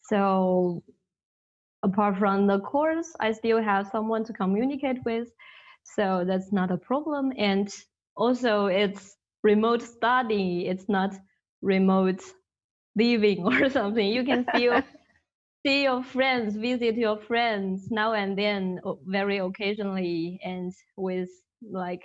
So 0.03 0.83
apart 1.83 2.17
from 2.17 2.47
the 2.47 2.59
course, 2.59 3.15
I 3.19 3.31
still 3.31 3.61
have 3.61 3.87
someone 3.91 4.23
to 4.25 4.33
communicate 4.33 5.03
with. 5.05 5.27
So 5.83 6.23
that's 6.25 6.51
not 6.51 6.71
a 6.71 6.77
problem. 6.77 7.33
And 7.37 7.67
also, 8.15 8.67
it's 8.67 9.17
remote 9.43 9.81
study. 9.81 10.67
It's 10.67 10.87
not 10.87 11.15
remote 11.61 12.21
living 12.95 13.43
or 13.45 13.69
something. 13.69 14.07
You 14.07 14.23
can 14.23 14.45
still 14.55 14.81
see 15.65 15.83
your 15.83 16.03
friends, 16.03 16.55
visit 16.55 16.95
your 16.95 17.17
friends 17.17 17.87
now 17.91 18.13
and 18.13 18.37
then, 18.37 18.79
very 19.05 19.37
occasionally, 19.37 20.39
and 20.43 20.71
with 20.95 21.29
like 21.61 22.03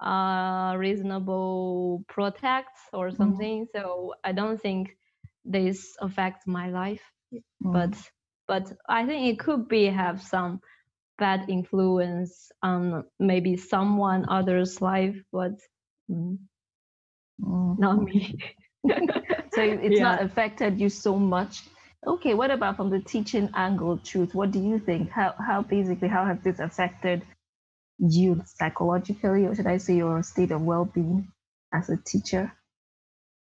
uh, 0.00 0.74
reasonable 0.76 2.04
protects 2.08 2.80
or 2.92 3.08
mm-hmm. 3.08 3.16
something. 3.16 3.66
Mm. 3.66 3.80
So 3.80 4.14
I 4.24 4.32
don't 4.32 4.60
think 4.60 4.96
this 5.44 5.96
affects 6.00 6.46
my 6.46 6.70
life, 6.70 7.02
mm. 7.32 7.40
but 7.62 7.94
but 8.46 8.72
I 8.88 9.06
think 9.06 9.32
it 9.32 9.38
could 9.38 9.68
be 9.68 9.86
have 9.86 10.20
some 10.20 10.60
bad 11.18 11.48
influence 11.48 12.50
on 12.62 13.04
maybe 13.20 13.56
someone 13.56 14.26
other's 14.28 14.80
life, 14.80 15.16
but 15.32 15.52
mm, 16.10 16.38
mm. 17.40 17.78
not 17.78 18.02
me. 18.02 18.38
so 19.52 19.62
it's 19.62 19.96
yeah. 19.96 20.02
not 20.02 20.22
affected 20.22 20.80
you 20.80 20.88
so 20.88 21.18
much. 21.18 21.64
Okay, 22.06 22.34
what 22.34 22.50
about 22.50 22.76
from 22.76 22.90
the 22.90 23.00
teaching 23.00 23.50
angle, 23.54 23.98
truth? 23.98 24.34
What 24.34 24.50
do 24.52 24.58
you 24.58 24.78
think? 24.78 25.10
How 25.10 25.34
how 25.38 25.62
basically 25.62 26.08
how 26.08 26.24
has 26.24 26.38
this 26.42 26.58
affected 26.58 27.22
you 27.98 28.42
psychologically, 28.46 29.46
or 29.46 29.54
should 29.54 29.66
I 29.66 29.76
say 29.76 29.96
your 29.96 30.22
state 30.22 30.50
of 30.50 30.62
well-being 30.62 31.28
as 31.72 31.90
a 31.90 31.96
teacher? 31.98 32.52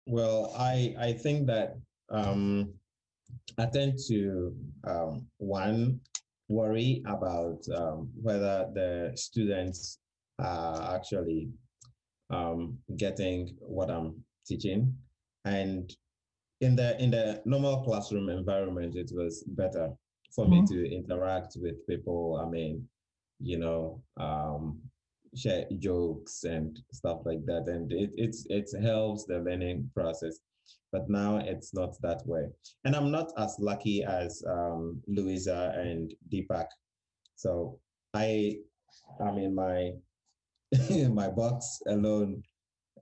Well, 0.06 0.52
I 0.58 0.94
I 0.98 1.12
think 1.12 1.46
that 1.46 1.76
um, 2.10 2.74
I 3.58 3.66
tend 3.66 3.98
to 4.08 4.54
um, 4.84 5.26
one 5.38 6.00
worry 6.48 7.02
about 7.06 7.62
um, 7.76 8.10
whether 8.20 8.68
the 8.74 9.12
students 9.14 9.98
are 10.40 10.96
actually 10.96 11.48
um, 12.30 12.78
getting 12.96 13.56
what 13.60 13.90
I'm 13.90 14.24
teaching, 14.46 14.96
and 15.44 15.94
in 16.60 16.76
the 16.76 17.00
in 17.02 17.10
the 17.10 17.42
normal 17.44 17.82
classroom 17.82 18.28
environment, 18.28 18.94
it 18.94 19.10
was 19.12 19.42
better 19.48 19.90
for 20.34 20.44
mm-hmm. 20.44 20.60
me 20.60 20.66
to 20.66 20.94
interact 20.94 21.56
with 21.56 21.86
people. 21.86 22.40
I 22.44 22.48
mean, 22.48 22.86
you 23.40 23.58
know, 23.58 24.02
um, 24.18 24.78
share 25.34 25.66
jokes 25.78 26.44
and 26.44 26.78
stuff 26.92 27.20
like 27.24 27.44
that, 27.46 27.68
and 27.68 27.90
it 27.92 28.10
it's 28.16 28.46
it 28.50 28.68
helps 28.82 29.24
the 29.24 29.38
learning 29.38 29.90
process. 29.94 30.38
But 30.92 31.08
now 31.08 31.38
it's 31.38 31.72
not 31.72 32.00
that 32.02 32.22
way, 32.26 32.48
and 32.84 32.94
I'm 32.94 33.10
not 33.10 33.32
as 33.38 33.56
lucky 33.58 34.04
as 34.04 34.42
um, 34.46 35.00
Louisa 35.06 35.72
and 35.76 36.12
Deepak. 36.32 36.66
So 37.36 37.78
I, 38.12 38.58
I'm 39.20 39.38
in 39.38 39.54
my 39.54 39.92
my 41.10 41.28
box 41.28 41.80
alone, 41.86 42.42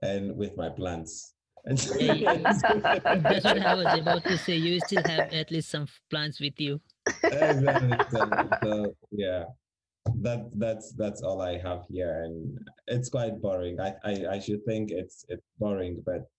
and 0.01 0.35
with 0.37 0.55
my 0.55 0.69
plants. 0.69 1.33
That's 1.65 3.43
what 3.43 3.65
I 3.65 3.75
was 3.75 3.99
about 3.99 4.23
to 4.25 4.37
say. 4.37 4.55
You 4.55 4.79
still 4.79 5.03
have 5.05 5.31
at 5.33 5.51
least 5.51 5.69
some 5.69 5.87
plants 6.09 6.39
with 6.39 6.59
you. 6.59 6.81
exactly. 7.23 7.97
So, 8.11 8.49
so, 8.63 8.95
yeah, 9.11 9.43
that 10.21 10.49
that's 10.55 10.93
that's 10.93 11.21
all 11.21 11.41
I 11.41 11.57
have 11.59 11.83
here, 11.89 12.23
and 12.23 12.57
it's 12.87 13.09
quite 13.09 13.41
boring. 13.41 13.79
I, 13.79 13.93
I 14.03 14.25
I 14.31 14.39
should 14.39 14.65
think 14.65 14.91
it's 14.91 15.25
it's 15.29 15.45
boring, 15.59 16.01
but 16.05 16.29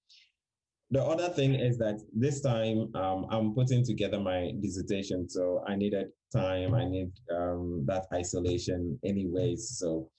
the 0.91 1.03
other 1.03 1.29
thing 1.29 1.55
is 1.55 1.79
that 1.79 2.01
this 2.13 2.41
time 2.41 2.91
um, 2.97 3.27
I'm 3.31 3.55
putting 3.55 3.85
together 3.85 4.19
my 4.19 4.53
dissertation, 4.61 5.29
so 5.29 5.63
I 5.67 5.77
needed 5.77 6.09
time. 6.35 6.75
I 6.75 6.85
need 6.85 7.13
um, 7.33 7.85
that 7.87 8.07
isolation, 8.13 8.99
anyways. 9.05 9.79
So 9.79 10.11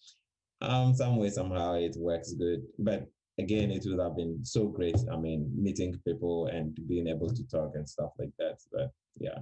um, 0.62 0.94
some 0.94 1.18
way 1.18 1.30
somehow 1.30 1.74
it 1.74 1.96
works 1.98 2.34
good, 2.34 2.62
but 2.80 3.06
again, 3.40 3.72
it 3.72 3.84
would 3.86 4.00
have 4.00 4.16
been 4.16 4.44
so 4.44 4.68
great. 4.68 4.98
I 5.12 5.18
mean, 5.18 5.52
meeting 5.56 6.00
people 6.06 6.48
and 6.48 6.78
being 6.88 7.08
able 7.08 7.30
to 7.30 7.48
talk 7.48 7.72
and 7.76 7.88
stuff 7.88 8.12
like 8.20 8.32
that. 8.40 8.58
But 8.72 8.92
yeah. 9.20 9.40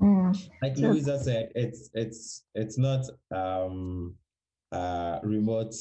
Mm. 0.00 0.36
Like 0.62 0.76
Louisa 0.76 1.22
said, 1.22 1.50
it's 1.54 1.90
it's 1.94 2.44
it's 2.54 2.78
not 2.78 3.04
um 3.30 4.14
uh 4.72 5.20
remote 5.22 5.74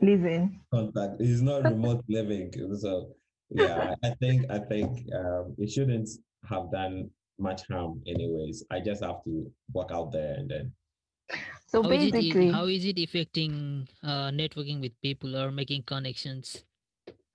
living 0.00 0.60
contact. 0.72 1.20
It's 1.20 1.40
not 1.40 1.64
remote 1.64 2.04
living. 2.08 2.52
So 2.78 3.14
yeah, 3.50 3.94
I 4.02 4.10
think 4.20 4.50
I 4.50 4.58
think 4.58 5.06
um, 5.14 5.54
it 5.58 5.70
shouldn't 5.70 6.08
have 6.48 6.70
done 6.70 7.10
much 7.38 7.62
harm 7.68 8.02
anyways. 8.06 8.64
I 8.70 8.80
just 8.80 9.02
have 9.02 9.24
to 9.24 9.50
walk 9.72 9.90
out 9.92 10.12
there 10.12 10.34
and 10.34 10.50
then 10.50 10.72
so 11.66 11.82
how 11.82 11.88
basically 11.88 12.30
is 12.30 12.36
it, 12.36 12.52
how 12.52 12.66
is 12.66 12.84
it 12.84 12.98
affecting 12.98 13.88
uh, 14.02 14.30
networking 14.30 14.80
with 14.80 14.92
people 15.02 15.36
or 15.36 15.50
making 15.50 15.82
connections 15.82 16.64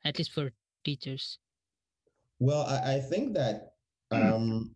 at 0.06 0.18
least 0.18 0.32
for 0.32 0.52
teachers? 0.86 1.40
Well 2.40 2.66
i, 2.68 2.96
I 2.96 3.00
think 3.00 3.34
that 3.36 3.74
um, 4.12 4.76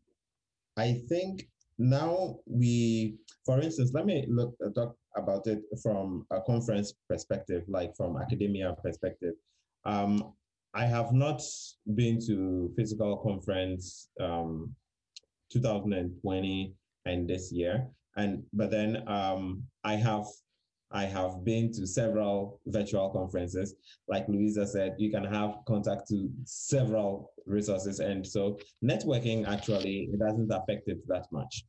I 0.77 1.01
think 1.09 1.47
now 1.77 2.39
we, 2.45 3.17
for 3.45 3.59
instance, 3.59 3.91
let 3.93 4.05
me 4.05 4.25
look 4.29 4.55
uh, 4.63 4.69
talk 4.69 4.95
about 5.15 5.47
it 5.47 5.61
from 5.81 6.25
a 6.31 6.41
conference 6.41 6.93
perspective, 7.09 7.63
like 7.67 7.95
from 7.95 8.17
academia 8.17 8.75
perspective. 8.83 9.33
Um, 9.85 10.33
I 10.73 10.85
have 10.85 11.13
not 11.13 11.41
been 11.93 12.19
to 12.25 12.71
physical 12.75 13.17
conference 13.17 14.09
um, 14.19 14.73
2020 15.51 16.73
and 17.05 17.27
this 17.27 17.51
year, 17.51 17.87
and 18.15 18.43
but 18.53 18.71
then 18.71 19.07
um, 19.07 19.63
I 19.83 19.95
have 19.95 20.25
I 20.91 21.05
have 21.05 21.43
been 21.43 21.71
to 21.73 21.87
several 21.87 22.59
virtual 22.67 23.09
conferences. 23.09 23.75
Like 24.07 24.27
Louisa 24.27 24.67
said, 24.67 24.95
you 24.99 25.09
can 25.09 25.25
have 25.25 25.55
contact 25.67 26.07
to 26.09 26.29
several 26.43 27.31
resources. 27.47 27.99
And 27.99 28.25
so 28.25 28.59
networking 28.83 29.47
actually 29.47 30.09
it 30.13 30.19
doesn't 30.19 30.51
affect 30.51 30.87
it 30.87 30.99
that 31.07 31.25
much. 31.31 31.65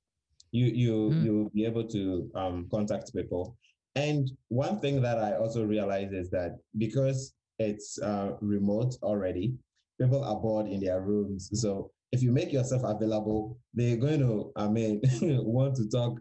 You 0.52 0.66
you 0.66 0.92
mm. 0.92 1.24
you'll 1.24 1.50
be 1.50 1.64
able 1.64 1.85
to 1.88 2.30
um, 2.35 2.68
contact 2.70 3.14
people. 3.14 3.57
And 3.96 4.30
one 4.48 4.78
thing 4.80 5.00
that 5.02 5.18
I 5.18 5.37
also 5.37 5.64
realize 5.64 6.12
is 6.12 6.28
that 6.30 6.59
because 6.76 7.33
it's 7.59 7.98
uh, 8.00 8.33
remote 8.40 8.96
already, 9.02 9.54
people 10.00 10.22
are 10.22 10.37
bored 10.37 10.66
in 10.66 10.80
their 10.80 11.00
rooms. 11.00 11.48
So 11.54 11.90
if 12.12 12.22
you 12.22 12.33
make 12.33 12.52
yourself 12.52 12.83
available, 12.85 13.59
they're 13.72 13.96
going 13.96 14.20
to, 14.20 14.52
I 14.57 14.68
mean, 14.68 15.00
want 15.22 15.76
to 15.76 15.88
talk 15.88 16.20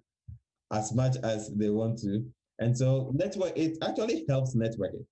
as 0.74 0.94
much 0.94 1.16
as 1.24 1.52
they 1.56 1.70
want 1.70 2.00
to. 2.00 2.26
And 2.60 2.78
so 2.78 3.12
network, 3.14 3.58
it 3.58 3.78
actually 3.82 4.26
helps 4.28 4.56
networking. 4.56 5.06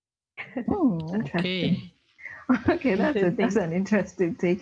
Oh, 0.70 1.00
okay. 1.22 1.92
Okay, 2.68 2.96
that's, 2.96 3.16
a, 3.16 3.30
that's 3.30 3.56
an 3.56 3.72
interesting 3.72 4.36
thing. 4.36 4.60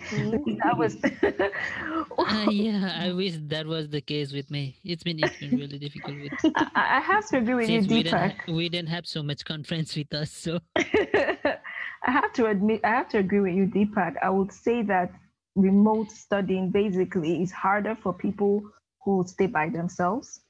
That 0.62 0.78
was. 0.78 0.96
uh, 1.02 2.48
yeah, 2.50 2.96
I 2.96 3.10
wish 3.10 3.34
that 3.48 3.66
was 3.66 3.88
the 3.88 4.00
case 4.00 4.32
with 4.32 4.48
me. 4.48 4.76
It's 4.84 5.02
been 5.02 5.18
it's 5.18 5.36
been 5.40 5.58
really 5.58 5.76
difficult 5.76 6.16
with. 6.20 6.32
I, 6.56 6.70
I 6.76 7.00
have 7.00 7.26
to 7.30 7.38
agree 7.38 7.54
with 7.56 7.68
you, 7.68 7.80
Deepak. 7.80 7.88
We 7.88 8.02
didn't, 8.02 8.56
we 8.56 8.68
didn't 8.68 8.88
have 8.90 9.08
so 9.08 9.24
much 9.24 9.44
conference 9.44 9.96
with 9.96 10.14
us, 10.14 10.30
so. 10.30 10.60
I 10.76 12.10
have 12.12 12.32
to 12.34 12.46
admit, 12.46 12.80
I 12.84 12.90
have 12.90 13.08
to 13.08 13.18
agree 13.18 13.40
with 13.40 13.54
you, 13.54 13.66
Deepak. 13.66 14.14
I 14.22 14.30
would 14.30 14.52
say 14.52 14.82
that 14.82 15.10
remote 15.56 16.12
studying 16.12 16.70
basically 16.70 17.42
is 17.42 17.50
harder 17.50 17.96
for 17.96 18.12
people 18.12 18.62
who 19.04 19.24
stay 19.26 19.48
by 19.48 19.68
themselves 19.68 20.42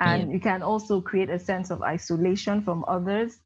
and 0.00 0.28
yeah. 0.28 0.34
you 0.34 0.40
can 0.40 0.62
also 0.62 1.00
create 1.00 1.30
a 1.30 1.38
sense 1.38 1.70
of 1.70 1.82
isolation 1.82 2.62
from 2.62 2.84
others. 2.88 3.38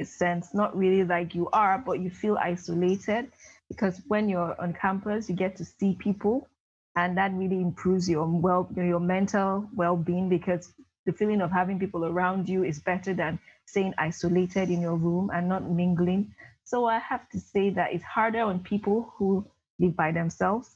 A 0.00 0.04
sense 0.04 0.54
not 0.54 0.76
really 0.76 1.04
like 1.04 1.34
you 1.34 1.48
are 1.52 1.78
but 1.78 2.00
you 2.00 2.10
feel 2.10 2.36
isolated 2.40 3.30
because 3.68 4.00
when 4.08 4.28
you're 4.28 4.60
on 4.60 4.72
campus 4.72 5.28
you 5.28 5.36
get 5.36 5.56
to 5.56 5.64
see 5.64 5.94
people 5.94 6.48
and 6.96 7.16
that 7.18 7.32
really 7.34 7.60
improves 7.60 8.08
your 8.08 8.26
well 8.26 8.68
your 8.74 9.00
mental 9.00 9.68
well-being 9.74 10.28
because 10.28 10.72
the 11.06 11.12
feeling 11.12 11.40
of 11.40 11.52
having 11.52 11.78
people 11.78 12.04
around 12.04 12.48
you 12.48 12.64
is 12.64 12.80
better 12.80 13.14
than 13.14 13.38
staying 13.66 13.94
isolated 13.98 14.70
in 14.70 14.80
your 14.80 14.96
room 14.96 15.30
and 15.32 15.48
not 15.48 15.68
mingling. 15.70 16.34
So 16.64 16.86
i 16.86 16.98
have 16.98 17.28
to 17.30 17.38
say 17.38 17.70
that 17.70 17.92
it's 17.92 18.04
harder 18.04 18.40
on 18.40 18.60
people 18.60 19.12
who 19.16 19.46
live 19.78 19.94
by 19.94 20.10
themselves 20.12 20.74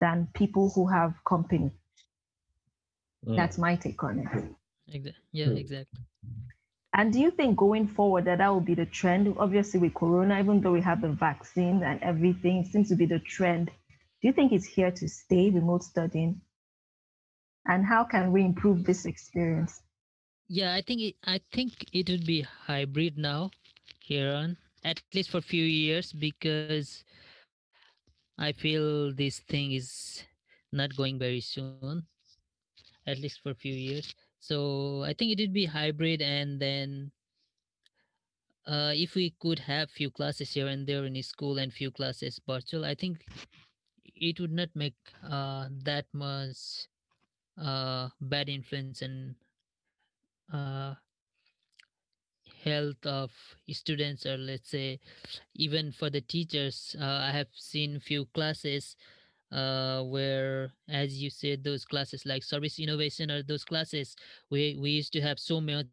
than 0.00 0.28
people 0.34 0.70
who 0.74 0.86
have 0.86 1.14
company 1.24 1.70
Mm. 3.26 3.36
That's 3.36 3.58
my 3.58 3.76
take 3.76 4.02
on 4.02 4.18
it. 4.20 5.14
Yeah, 5.32 5.50
exactly. 5.50 6.00
And 6.94 7.12
do 7.12 7.18
you 7.20 7.30
think 7.30 7.56
going 7.56 7.88
forward 7.88 8.26
that 8.26 8.38
that 8.38 8.48
will 8.48 8.60
be 8.60 8.74
the 8.74 8.86
trend? 8.86 9.34
Obviously, 9.38 9.80
with 9.80 9.94
Corona, 9.94 10.38
even 10.38 10.60
though 10.60 10.72
we 10.72 10.80
have 10.82 11.00
the 11.00 11.08
vaccine 11.08 11.82
and 11.82 12.02
everything, 12.02 12.64
seems 12.64 12.88
to 12.90 12.96
be 12.96 13.06
the 13.06 13.20
trend. 13.20 13.66
Do 14.20 14.28
you 14.28 14.32
think 14.32 14.52
it's 14.52 14.66
here 14.66 14.90
to 14.90 15.08
stay, 15.08 15.50
remote 15.50 15.82
studying? 15.82 16.40
And 17.66 17.86
how 17.86 18.04
can 18.04 18.32
we 18.32 18.44
improve 18.44 18.84
this 18.84 19.06
experience? 19.06 19.80
Yeah, 20.48 20.74
I 20.74 20.82
think 20.82 21.00
it, 21.00 21.14
I 21.24 21.40
think 21.52 21.86
it 21.92 22.10
would 22.10 22.26
be 22.26 22.42
hybrid 22.42 23.16
now, 23.16 23.50
here 24.00 24.32
on 24.32 24.56
at 24.84 25.00
least 25.14 25.30
for 25.30 25.38
a 25.38 25.42
few 25.42 25.64
years 25.64 26.12
because 26.12 27.04
I 28.38 28.52
feel 28.52 29.12
this 29.14 29.40
thing 29.40 29.72
is 29.72 30.24
not 30.72 30.96
going 30.96 31.18
very 31.18 31.40
soon, 31.40 32.04
at 33.06 33.18
least 33.18 33.40
for 33.42 33.50
a 33.50 33.54
few 33.54 33.74
years. 33.74 34.14
So 34.40 35.02
I 35.02 35.12
think 35.14 35.32
it 35.32 35.40
would 35.40 35.52
be 35.52 35.66
hybrid, 35.66 36.22
and 36.22 36.60
then 36.60 37.10
uh, 38.66 38.92
if 38.94 39.14
we 39.14 39.34
could 39.40 39.58
have 39.58 39.90
few 39.90 40.10
classes 40.10 40.52
here 40.52 40.66
and 40.68 40.86
there 40.86 41.04
in 41.04 41.22
school 41.22 41.58
and 41.58 41.72
few 41.72 41.90
classes 41.90 42.40
virtual, 42.46 42.84
I 42.84 42.94
think 42.94 43.24
it 44.14 44.38
would 44.40 44.52
not 44.52 44.68
make 44.74 44.94
uh, 45.28 45.68
that 45.84 46.06
much 46.12 46.86
uh, 47.60 48.08
bad 48.20 48.48
influence 48.48 49.02
and 49.02 49.34
uh, 50.52 50.94
health 52.64 53.04
of 53.04 53.30
students 53.70 54.24
or 54.24 54.36
let's 54.36 54.70
say 54.70 55.00
even 55.54 55.90
for 55.90 56.10
the 56.10 56.20
teachers 56.20 56.94
uh, 57.00 57.26
i 57.26 57.30
have 57.30 57.48
seen 57.52 57.98
few 57.98 58.24
classes 58.34 58.96
uh, 59.52 60.02
where, 60.02 60.72
as 60.88 61.22
you 61.22 61.30
said, 61.30 61.64
those 61.64 61.84
classes 61.84 62.24
like 62.26 62.42
service 62.42 62.78
innovation 62.80 63.30
or 63.30 63.42
those 63.42 63.64
classes, 63.64 64.16
we, 64.50 64.76
we 64.80 64.90
used 64.90 65.12
to 65.12 65.20
have 65.20 65.38
so 65.38 65.60
much 65.60 65.86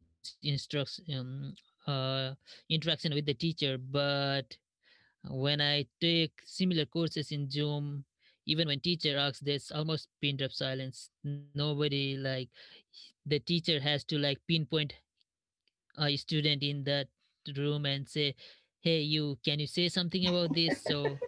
instruction, 0.44 1.06
um, 1.18 1.56
uh, 1.94 2.34
interaction 2.70 3.14
with 3.14 3.26
the 3.26 3.34
teacher. 3.34 3.78
But 3.78 4.58
when 5.30 5.62
I 5.62 5.86
take 6.02 6.34
similar 6.46 6.86
courses 6.86 7.32
in 7.32 7.50
Zoom, 7.50 8.06
even 8.46 8.68
when 8.68 8.80
teacher 8.80 9.18
asks, 9.18 9.40
there's 9.42 9.72
almost 9.72 10.10
pin 10.22 10.38
drop 10.38 10.52
silence. 10.52 11.10
Nobody 11.24 12.18
like 12.18 12.50
the 13.26 13.40
teacher 13.40 13.80
has 13.80 14.04
to 14.06 14.18
like 14.18 14.40
pinpoint 14.48 14.94
a 15.98 16.16
student 16.18 16.64
in 16.64 16.84
that 16.86 17.08
room 17.58 17.86
and 17.86 18.08
say, 18.08 18.36
"Hey, 18.82 19.02
you, 19.02 19.38
can 19.44 19.60
you 19.60 19.68
say 19.68 19.90
something 19.90 20.26
about 20.28 20.54
this?" 20.54 20.78
So 20.78 21.22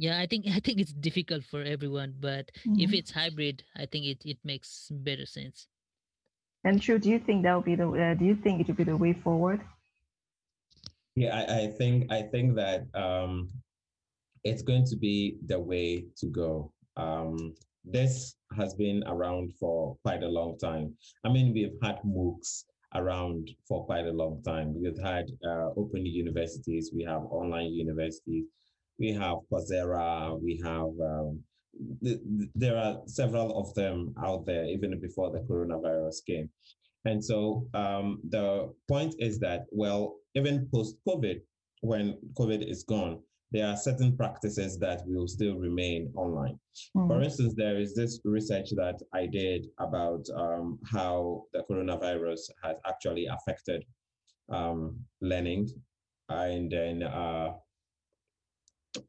yeah 0.00 0.18
i 0.18 0.26
think 0.26 0.46
i 0.56 0.58
think 0.58 0.80
it's 0.80 0.92
difficult 0.92 1.44
for 1.44 1.62
everyone 1.62 2.14
but 2.18 2.50
mm-hmm. 2.64 2.80
if 2.80 2.92
it's 2.92 3.12
hybrid 3.12 3.62
i 3.76 3.86
think 3.86 4.06
it, 4.06 4.22
it 4.24 4.38
makes 4.42 4.88
better 4.90 5.26
sense. 5.26 5.68
And 6.62 6.82
true 6.82 6.98
do 6.98 7.08
you 7.08 7.18
think 7.18 7.44
that 7.44 7.54
will 7.54 7.68
be 7.72 7.74
the 7.74 7.88
uh, 7.88 8.14
do 8.14 8.24
you 8.24 8.34
think 8.34 8.60
it 8.60 8.68
will 8.68 8.74
be 8.74 8.84
the 8.84 8.96
way 8.96 9.12
forward? 9.12 9.60
Yeah 11.14 11.32
i, 11.40 11.42
I 11.62 11.66
think 11.78 12.12
i 12.12 12.22
think 12.22 12.56
that 12.56 12.80
um 12.94 13.48
it's 14.44 14.62
going 14.62 14.86
to 14.86 14.96
be 14.96 15.36
the 15.46 15.60
way 15.60 16.06
to 16.20 16.26
go. 16.26 16.72
Um 16.96 17.54
this 17.84 18.36
has 18.56 18.74
been 18.74 19.02
around 19.06 19.52
for 19.60 19.96
quite 20.04 20.22
a 20.22 20.28
long 20.28 20.58
time. 20.58 20.94
I 21.24 21.28
mean 21.28 21.52
we've 21.54 21.78
had 21.82 21.96
moocs 22.04 22.64
around 22.94 23.50
for 23.68 23.84
quite 23.86 24.06
a 24.06 24.16
long 24.22 24.42
time. 24.42 24.68
We've 24.82 25.02
had 25.12 25.26
uh, 25.50 25.68
open 25.80 26.04
universities 26.04 26.90
we 26.94 27.04
have 27.04 27.22
online 27.40 27.72
universities 27.72 28.44
we 29.00 29.12
have 29.12 29.38
Coursera, 29.50 30.40
we 30.40 30.60
have, 30.62 30.92
um, 31.12 31.40
th- 32.04 32.20
there 32.54 32.76
are 32.76 32.98
several 33.06 33.58
of 33.58 33.74
them 33.74 34.14
out 34.22 34.44
there 34.46 34.66
even 34.66 35.00
before 35.00 35.30
the 35.30 35.40
coronavirus 35.40 36.16
came. 36.26 36.50
And 37.06 37.24
so 37.24 37.66
um, 37.72 38.20
the 38.28 38.72
point 38.86 39.14
is 39.18 39.38
that, 39.38 39.64
well, 39.72 40.16
even 40.34 40.68
post 40.72 40.96
COVID, 41.08 41.40
when 41.80 42.18
COVID 42.38 42.70
is 42.70 42.84
gone, 42.84 43.20
there 43.52 43.66
are 43.66 43.76
certain 43.76 44.16
practices 44.16 44.78
that 44.78 45.02
will 45.06 45.26
still 45.26 45.56
remain 45.56 46.12
online. 46.14 46.58
Mm-hmm. 46.96 47.08
For 47.08 47.22
instance, 47.22 47.54
there 47.56 47.80
is 47.80 47.94
this 47.94 48.20
research 48.24 48.68
that 48.76 49.00
I 49.12 49.26
did 49.26 49.66
about 49.78 50.24
um, 50.36 50.78
how 50.84 51.44
the 51.52 51.64
coronavirus 51.68 52.42
has 52.62 52.76
actually 52.86 53.26
affected 53.26 53.84
um, 54.50 55.00
learning. 55.20 55.68
And 56.28 56.70
then 56.70 57.02
uh, 57.02 57.54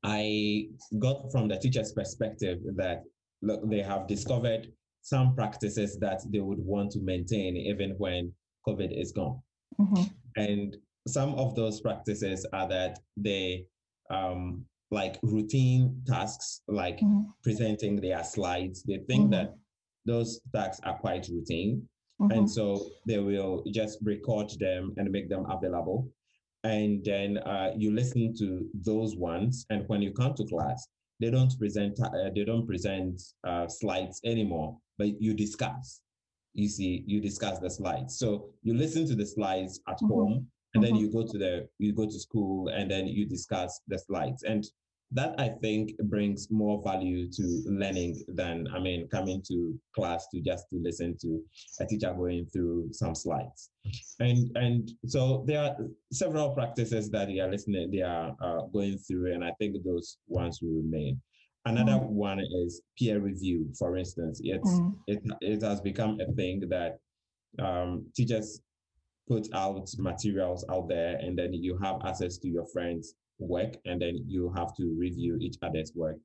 I 0.04 0.68
got 1.00 1.32
from 1.32 1.48
the 1.48 1.58
teacher's 1.58 1.92
perspective 1.92 2.60
that 2.76 3.04
look, 3.42 3.68
they 3.70 3.82
have 3.82 4.08
discovered 4.08 4.72
some 5.02 5.36
practices 5.36 5.98
that 6.00 6.22
they 6.32 6.40
would 6.40 6.60
want 6.60 6.92
to 6.92 7.00
maintain 7.00 7.58
even 7.58 7.92
when 7.98 8.34
COVID 8.68 8.98
is 9.00 9.12
gone. 9.12 9.42
Mm-hmm. 9.80 10.04
And 10.36 10.78
some 11.08 11.34
of 11.36 11.56
those 11.56 11.82
practices 11.82 12.46
are 12.54 12.68
that 12.68 13.00
they 13.18 13.66
um, 14.12 14.66
like 14.92 15.18
routine 15.24 16.02
tasks, 16.06 16.62
like 16.68 17.00
mm-hmm. 17.00 17.22
presenting 17.44 18.00
their 18.00 18.24
slides. 18.24 18.84
They 18.84 19.00
think 19.08 19.24
mm-hmm. 19.24 19.32
that 19.32 19.56
those 20.06 20.42
tasks 20.54 20.80
are 20.84 20.98
quite 20.98 21.28
routine. 21.28 21.88
And 22.20 22.32
mm-hmm. 22.32 22.46
so 22.46 22.86
they 23.08 23.18
will 23.18 23.64
just 23.74 23.98
record 24.04 24.52
them 24.60 24.94
and 24.98 25.10
make 25.10 25.28
them 25.28 25.48
available 25.50 26.08
and 26.64 27.04
then 27.04 27.38
uh, 27.40 27.72
you 27.76 27.92
listen 27.92 28.34
to 28.38 28.68
those 28.74 29.16
ones 29.16 29.66
and 29.70 29.88
when 29.88 30.02
you 30.02 30.12
come 30.12 30.34
to 30.34 30.46
class 30.46 30.88
they 31.20 31.32
don't 31.32 31.58
present 31.58 32.00
uh, 32.00 32.30
they 32.36 32.44
don't 32.44 32.68
present 32.68 33.22
uh, 33.48 33.68
slides 33.68 34.20
anymore 34.26 34.78
but 34.98 35.20
you 35.22 35.34
discuss 35.34 36.02
you 36.54 36.68
see 36.68 37.04
you 37.08 37.22
discuss 37.22 37.60
the 37.60 37.70
slides 37.70 38.18
so 38.18 38.50
you 38.64 38.74
listen 38.74 39.08
to 39.08 39.16
the 39.16 39.26
slides 39.26 39.80
at 39.88 39.96
mm-hmm. 39.98 40.08
home 40.08 40.48
and 40.74 40.84
mm-hmm. 40.84 40.94
then 40.94 41.02
you 41.02 41.12
go 41.12 41.26
to 41.26 41.38
the 41.38 41.68
you 41.80 41.94
go 41.94 42.06
to 42.06 42.20
school 42.20 42.68
and 42.70 42.90
then 42.90 43.08
you 43.08 43.26
discuss 43.26 43.82
the 43.88 43.98
slides 43.98 44.44
and 44.44 44.66
that 45.14 45.38
I 45.40 45.50
think 45.50 45.98
brings 46.04 46.50
more 46.50 46.82
value 46.84 47.30
to 47.32 47.64
learning 47.66 48.24
than 48.30 48.68
I 48.74 48.80
mean 48.80 49.08
coming 49.10 49.42
to 49.48 49.78
class 49.94 50.28
to 50.34 50.42
just 50.42 50.70
to 50.70 50.78
listen 50.82 51.18
to 51.22 51.44
a 51.82 51.86
teacher 51.86 52.14
going 52.14 52.46
through 52.46 52.90
some 52.94 53.14
slides, 53.14 53.72
and 54.20 54.50
and 54.56 54.92
so 55.06 55.44
there 55.48 55.62
are 55.64 55.76
several 56.12 56.52
practices 56.52 57.10
that 57.12 57.28
they 57.28 57.40
are 57.40 57.52
listening 57.52 57.92
they 57.92 58.02
are 58.02 58.36
uh, 58.42 58.62
going 58.74 58.98
through, 59.00 59.34
and 59.34 59.44
I 59.44 59.52
think 59.60 59.76
those 59.84 60.18
ones 60.28 60.60
will 60.62 60.82
remain. 60.82 61.22
Another 61.66 62.00
mm. 62.04 62.08
one 62.08 62.40
is 62.40 62.82
peer 62.98 63.20
review. 63.20 63.72
For 63.78 63.98
instance, 63.98 64.40
it's 64.44 64.70
mm. 64.70 64.94
it 65.08 65.22
it 65.42 65.62
has 65.62 65.82
become 65.82 66.20
a 66.22 66.32
thing 66.34 66.64
that 66.70 67.00
um, 67.60 68.06
teachers 68.16 68.62
put 69.28 69.48
out 69.54 69.90
materials 69.98 70.66
out 70.70 70.88
there, 70.88 71.18
and 71.18 71.38
then 71.38 71.54
you 71.54 71.78
have 71.80 71.98
access 72.06 72.38
to 72.38 72.48
your 72.48 72.66
friends 72.68 73.16
work 73.42 73.76
and 73.86 74.02
then 74.02 74.24
you 74.28 74.52
have 74.56 74.76
to 74.78 74.96
review 74.98 75.38
each 75.42 75.58
other's 75.62 75.92
work. 75.96 76.18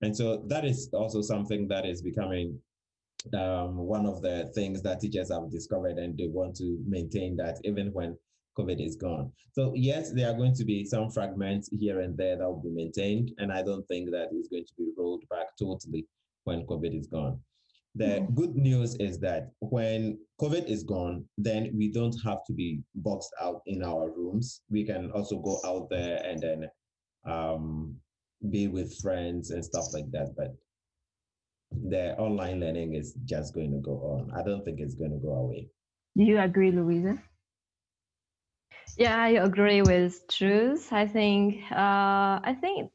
And 0.00 0.16
so 0.16 0.42
that 0.48 0.64
is 0.64 0.88
also 0.92 1.22
something 1.22 1.68
that 1.68 1.86
is 1.86 2.02
becoming 2.02 2.58
um, 3.34 3.76
one 3.76 4.06
of 4.06 4.20
the 4.20 4.50
things 4.54 4.82
that 4.82 5.00
teachers 5.00 5.30
have 5.30 5.50
discovered 5.50 5.98
and 5.98 6.18
they 6.18 6.26
want 6.26 6.56
to 6.56 6.78
maintain 6.86 7.36
that 7.36 7.58
even 7.64 7.92
when 7.92 8.16
COVID 8.58 8.84
is 8.84 8.96
gone. 8.96 9.32
So 9.52 9.72
yes, 9.74 10.12
there 10.12 10.30
are 10.30 10.36
going 10.36 10.54
to 10.54 10.64
be 10.64 10.84
some 10.84 11.10
fragments 11.10 11.70
here 11.72 12.00
and 12.00 12.16
there 12.16 12.36
that 12.36 12.48
will 12.48 12.62
be 12.62 12.70
maintained. 12.70 13.32
And 13.38 13.52
I 13.52 13.62
don't 13.62 13.86
think 13.88 14.10
that 14.10 14.28
is 14.32 14.48
going 14.48 14.66
to 14.66 14.74
be 14.76 14.90
rolled 14.96 15.24
back 15.30 15.56
totally 15.58 16.06
when 16.44 16.66
COVID 16.66 16.98
is 16.98 17.06
gone. 17.06 17.40
The 17.94 18.04
mm-hmm. 18.04 18.34
good 18.34 18.56
news 18.56 18.94
is 18.96 19.18
that 19.20 19.50
when 19.60 20.18
COVID 20.40 20.66
is 20.66 20.82
gone, 20.82 21.24
then 21.36 21.70
we 21.76 21.92
don't 21.92 22.16
have 22.24 22.44
to 22.46 22.52
be 22.52 22.80
boxed 22.94 23.32
out 23.40 23.60
in 23.66 23.82
our 23.84 24.10
rooms. 24.10 24.62
We 24.70 24.84
can 24.84 25.10
also 25.10 25.38
go 25.38 25.60
out 25.64 25.90
there 25.90 26.22
and 26.24 26.40
then 26.40 26.70
um, 27.26 27.96
be 28.50 28.68
with 28.68 28.98
friends 29.00 29.50
and 29.50 29.64
stuff 29.64 29.86
like 29.92 30.10
that. 30.12 30.34
But 30.36 30.56
the 31.70 32.16
online 32.16 32.60
learning 32.60 32.94
is 32.94 33.14
just 33.24 33.54
going 33.54 33.72
to 33.72 33.78
go 33.78 33.92
on. 33.92 34.32
I 34.38 34.42
don't 34.42 34.64
think 34.64 34.80
it's 34.80 34.94
going 34.94 35.12
to 35.12 35.18
go 35.18 35.34
away. 35.34 35.68
Do 36.16 36.24
you 36.24 36.38
agree, 36.40 36.70
Louisa? 36.70 37.22
Yeah, 38.96 39.16
I 39.16 39.30
agree 39.30 39.82
with 39.82 40.26
Truth. 40.28 40.92
I 40.92 41.06
think 41.06 41.62
uh, 41.70 42.40
I 42.44 42.56
think 42.60 42.90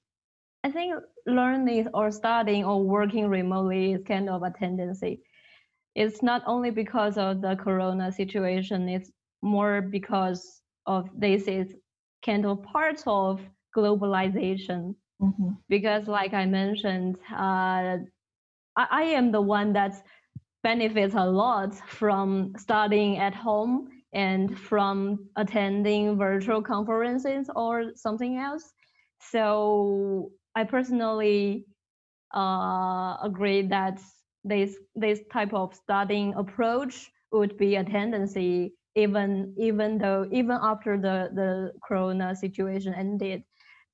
I 0.68 0.70
think 0.70 0.96
learning 1.26 1.88
or 1.94 2.12
studying 2.12 2.66
or 2.66 2.84
working 2.84 3.30
remotely 3.30 3.94
is 3.94 4.04
kind 4.04 4.30
of 4.30 4.44
a 4.44 4.52
tendency. 4.52 5.22
It's 5.96 6.22
not 6.22 6.44
only 6.46 6.72
because 6.72 7.18
of 7.18 7.42
the 7.42 7.56
corona 7.56 8.12
situation, 8.12 8.90
it's 8.90 9.10
more 9.42 9.82
because 9.82 10.62
of 10.86 11.10
this 11.18 11.48
is 11.48 11.74
kind 12.26 12.46
of 12.46 12.62
part 12.64 13.02
of 13.08 13.40
globalization. 13.78 14.96
Mm-hmm. 15.22 15.52
Because 15.70 16.10
like 16.10 16.34
I 16.34 16.46
mentioned, 16.46 17.16
uh, 17.32 18.04
I, 18.76 18.88
I 19.02 19.04
am 19.04 19.32
the 19.32 19.42
one 19.42 19.72
that 19.72 19.94
benefits 20.64 21.16
a 21.16 21.26
lot 21.26 21.76
from 21.88 22.52
studying 22.58 23.20
at 23.20 23.34
home 23.34 23.88
and 24.12 24.60
from 24.60 25.30
attending 25.38 26.18
virtual 26.18 26.62
conferences 26.62 27.50
or 27.56 27.96
something 27.96 28.38
else. 28.38 28.74
So 29.32 30.32
I 30.58 30.66
personally 30.66 31.68
uh, 32.34 33.18
agree 33.24 33.64
that 33.68 34.02
this 34.44 34.78
this 34.96 35.22
type 35.32 35.54
of 35.54 35.76
studying 35.76 36.34
approach 36.36 37.12
would 37.32 37.58
be 37.58 37.76
a 37.76 37.84
tendency 37.84 38.74
even 38.96 39.56
even 39.58 40.00
though 40.00 40.28
even 40.32 40.58
after 40.62 40.98
the 40.98 41.30
the 41.34 41.74
corona 41.88 42.36
situation 42.36 42.94
ended. 42.94 43.44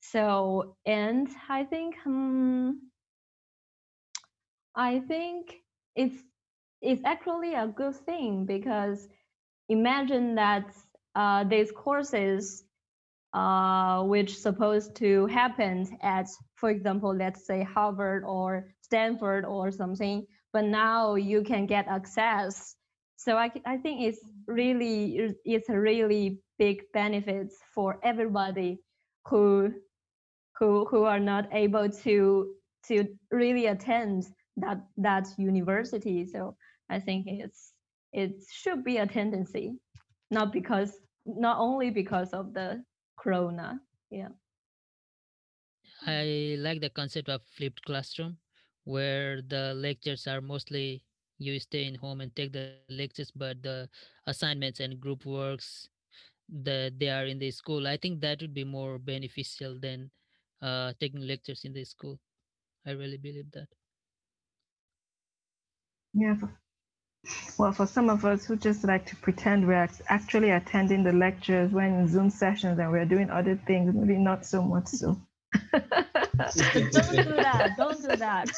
So 0.01 0.77
and 0.85 1.29
i 1.49 1.63
think 1.65 1.95
um, 2.05 2.81
i 4.75 4.99
think 4.99 5.55
it's 5.95 6.17
it's 6.81 7.03
actually 7.05 7.53
a 7.53 7.67
good 7.67 7.95
thing 7.95 8.45
because 8.45 9.07
imagine 9.69 10.35
that 10.35 10.65
uh, 11.15 11.43
these 11.43 11.71
courses 11.71 12.63
uh, 13.33 14.03
which 14.03 14.37
supposed 14.37 14.95
to 14.95 15.27
happen 15.27 15.87
at 16.01 16.27
for 16.63 16.69
example 16.69 17.13
let's 17.13 17.45
say 17.45 17.61
harvard 17.63 18.23
or 18.25 18.69
stanford 18.81 19.43
or 19.43 19.69
something 19.69 20.25
but 20.53 20.65
now 20.65 21.15
you 21.15 21.43
can 21.43 21.65
get 21.65 21.87
access. 21.87 22.75
So 23.17 23.35
I, 23.37 23.51
I 23.65 23.77
think 23.77 24.01
it's 24.01 24.19
really 24.47 25.33
it's 25.43 25.69
a 25.69 25.79
really 25.79 26.39
big 26.59 26.83
benefits 26.93 27.57
for 27.73 27.99
everybody 28.03 28.79
who 29.27 29.73
who 30.59 30.85
who 30.85 31.03
are 31.03 31.19
not 31.19 31.49
able 31.51 31.89
to 31.89 32.53
to 32.87 33.05
really 33.31 33.65
attend 33.65 34.27
that 34.57 34.77
that 34.97 35.27
university. 35.37 36.25
So 36.25 36.55
i 36.89 36.99
think 36.99 37.25
it's 37.27 37.73
it 38.11 38.31
should 38.51 38.83
be 38.83 38.97
a 38.97 39.07
tendency 39.07 39.73
not 40.29 40.51
because 40.51 40.91
not 41.25 41.57
only 41.57 41.89
because 41.89 42.33
of 42.33 42.53
the 42.53 42.83
corona. 43.17 43.79
Yeah 44.11 44.29
i 46.07 46.55
like 46.59 46.79
the 46.81 46.89
concept 46.89 47.29
of 47.29 47.41
flipped 47.43 47.83
classroom 47.85 48.37
where 48.83 49.41
the 49.41 49.73
lectures 49.75 50.27
are 50.27 50.41
mostly 50.41 51.03
you 51.37 51.59
stay 51.59 51.85
in 51.85 51.95
home 51.95 52.21
and 52.21 52.35
take 52.35 52.51
the 52.53 52.63
lectures 52.63 53.03
but 53.07 53.35
the 53.37 53.87
assignments 53.99 54.79
and 54.79 54.99
group 54.99 55.01
works 55.25 55.89
that 56.49 56.97
they 56.99 57.09
are 57.09 57.25
in 57.25 57.39
the 57.39 57.51
school 57.51 57.87
i 57.87 57.97
think 57.97 58.19
that 58.21 58.41
would 58.41 58.53
be 58.53 58.63
more 58.63 58.97
beneficial 58.99 59.79
than 59.79 60.09
uh, 60.61 60.93
taking 60.99 61.21
lectures 61.21 61.63
in 61.65 61.73
the 61.73 61.83
school. 61.83 62.19
I 62.85 62.91
really 62.91 63.17
believe 63.17 63.51
that. 63.51 63.67
Yeah 66.13 66.35
well 67.57 67.71
for 67.71 67.85
some 67.85 68.09
of 68.09 68.25
us 68.25 68.45
who 68.45 68.55
just 68.55 68.83
like 68.83 69.05
to 69.05 69.15
pretend 69.17 69.67
we're 69.67 69.87
actually 70.09 70.49
attending 70.49 71.03
the 71.03 71.11
lectures 71.13 71.71
when 71.71 71.93
in 71.93 72.07
zoom 72.07 72.29
sessions 72.29 72.79
and 72.79 72.91
we're 72.91 73.05
doing 73.05 73.29
other 73.29 73.55
things 73.55 73.93
maybe 73.93 74.17
not 74.17 74.45
so 74.45 74.61
much 74.61 74.87
so 74.87 75.17
don't 75.73 77.11
do 77.11 77.35
that. 77.35 77.73
Don't 77.77 78.01
do 78.01 78.15
that. 78.15 78.49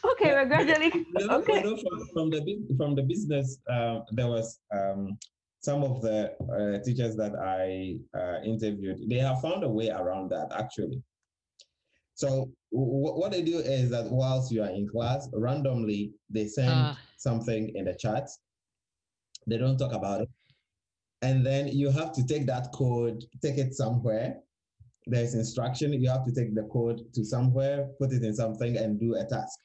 okay, 0.04 0.32
we're 0.32 0.46
gradually. 0.46 0.92
okay. 1.30 1.58
You 1.58 1.64
know, 1.64 1.76
from, 1.76 2.08
from, 2.12 2.30
the 2.30 2.58
from 2.76 2.94
the 2.94 3.02
business, 3.02 3.58
um, 3.70 4.04
there 4.12 4.26
was 4.26 4.60
um, 4.74 5.18
some 5.60 5.82
of 5.82 6.02
the 6.02 6.32
uh, 6.54 6.84
teachers 6.84 7.16
that 7.16 7.34
I 7.36 7.98
uh, 8.18 8.42
interviewed. 8.42 9.08
They 9.08 9.18
have 9.18 9.40
found 9.40 9.64
a 9.64 9.68
way 9.68 9.90
around 9.90 10.30
that 10.30 10.48
actually. 10.56 11.02
So 12.14 12.50
w- 12.72 13.14
what 13.20 13.32
they 13.32 13.42
do 13.42 13.58
is 13.58 13.90
that 13.90 14.10
whilst 14.10 14.50
you 14.50 14.62
are 14.62 14.70
in 14.70 14.88
class, 14.88 15.28
randomly 15.32 16.12
they 16.30 16.46
send 16.46 16.70
uh. 16.70 16.94
something 17.16 17.72
in 17.74 17.84
the 17.86 17.94
chat. 17.94 18.28
They 19.46 19.56
don't 19.56 19.78
talk 19.78 19.92
about 19.92 20.20
it, 20.22 20.28
and 21.22 21.44
then 21.44 21.68
you 21.68 21.90
have 21.90 22.12
to 22.12 22.26
take 22.26 22.46
that 22.46 22.70
code, 22.74 23.24
take 23.42 23.56
it 23.56 23.74
somewhere, 23.74 24.40
there's 25.08 25.34
instruction. 25.34 25.92
You 25.92 26.10
have 26.10 26.24
to 26.26 26.32
take 26.32 26.54
the 26.54 26.64
code 26.64 27.02
to 27.14 27.24
somewhere, 27.24 27.88
put 27.98 28.12
it 28.12 28.22
in 28.22 28.34
something, 28.34 28.76
and 28.76 29.00
do 29.00 29.14
a 29.14 29.24
task. 29.24 29.58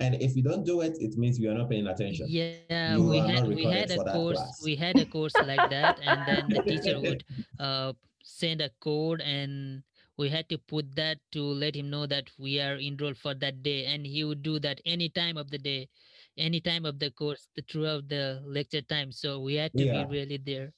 And 0.00 0.20
if 0.20 0.34
you 0.36 0.42
don't 0.42 0.64
do 0.64 0.80
it, 0.80 0.96
it 0.98 1.16
means 1.16 1.38
you 1.38 1.50
are 1.50 1.54
not 1.54 1.70
paying 1.70 1.86
attention. 1.86 2.26
Yeah, 2.28 2.98
we 2.98 3.18
had 3.18 3.46
we 3.46 3.64
had 3.64 3.90
a 3.90 4.02
course 4.04 4.38
class. 4.38 4.62
we 4.64 4.74
had 4.74 4.98
a 4.98 5.06
course 5.06 5.34
like 5.46 5.70
that, 5.70 6.00
and 6.02 6.26
then 6.26 6.48
the 6.48 6.62
teacher 6.62 7.00
would 7.04 7.24
uh, 7.60 7.92
send 8.22 8.60
a 8.60 8.70
code, 8.80 9.20
and 9.20 9.82
we 10.18 10.28
had 10.28 10.48
to 10.48 10.58
put 10.58 10.94
that 10.96 11.18
to 11.32 11.42
let 11.42 11.76
him 11.76 11.90
know 11.90 12.06
that 12.06 12.28
we 12.38 12.60
are 12.60 12.76
enrolled 12.76 13.18
for 13.18 13.34
that 13.34 13.62
day, 13.62 13.86
and 13.86 14.04
he 14.04 14.24
would 14.24 14.42
do 14.42 14.58
that 14.60 14.80
any 14.84 15.08
time 15.08 15.36
of 15.36 15.50
the 15.50 15.58
day, 15.58 15.88
any 16.36 16.60
time 16.60 16.84
of 16.84 16.98
the 16.98 17.10
course, 17.10 17.46
the, 17.54 17.62
throughout 17.62 18.08
the 18.08 18.42
lecture 18.44 18.82
time. 18.82 19.12
So 19.12 19.40
we 19.40 19.54
had 19.54 19.72
to 19.74 19.84
yeah. 19.84 20.04
be 20.04 20.10
really 20.10 20.40
there. 20.44 20.72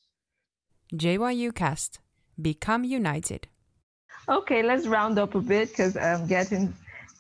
JYU 0.95 1.55
Cast, 1.55 2.01
become 2.41 2.85
united. 2.85 3.49
Okay, 4.29 4.63
let's 4.63 4.87
round 4.87 5.19
up 5.19 5.35
a 5.35 5.41
bit 5.41 5.69
because 5.69 5.97
I'm 5.97 6.27
getting 6.27 6.75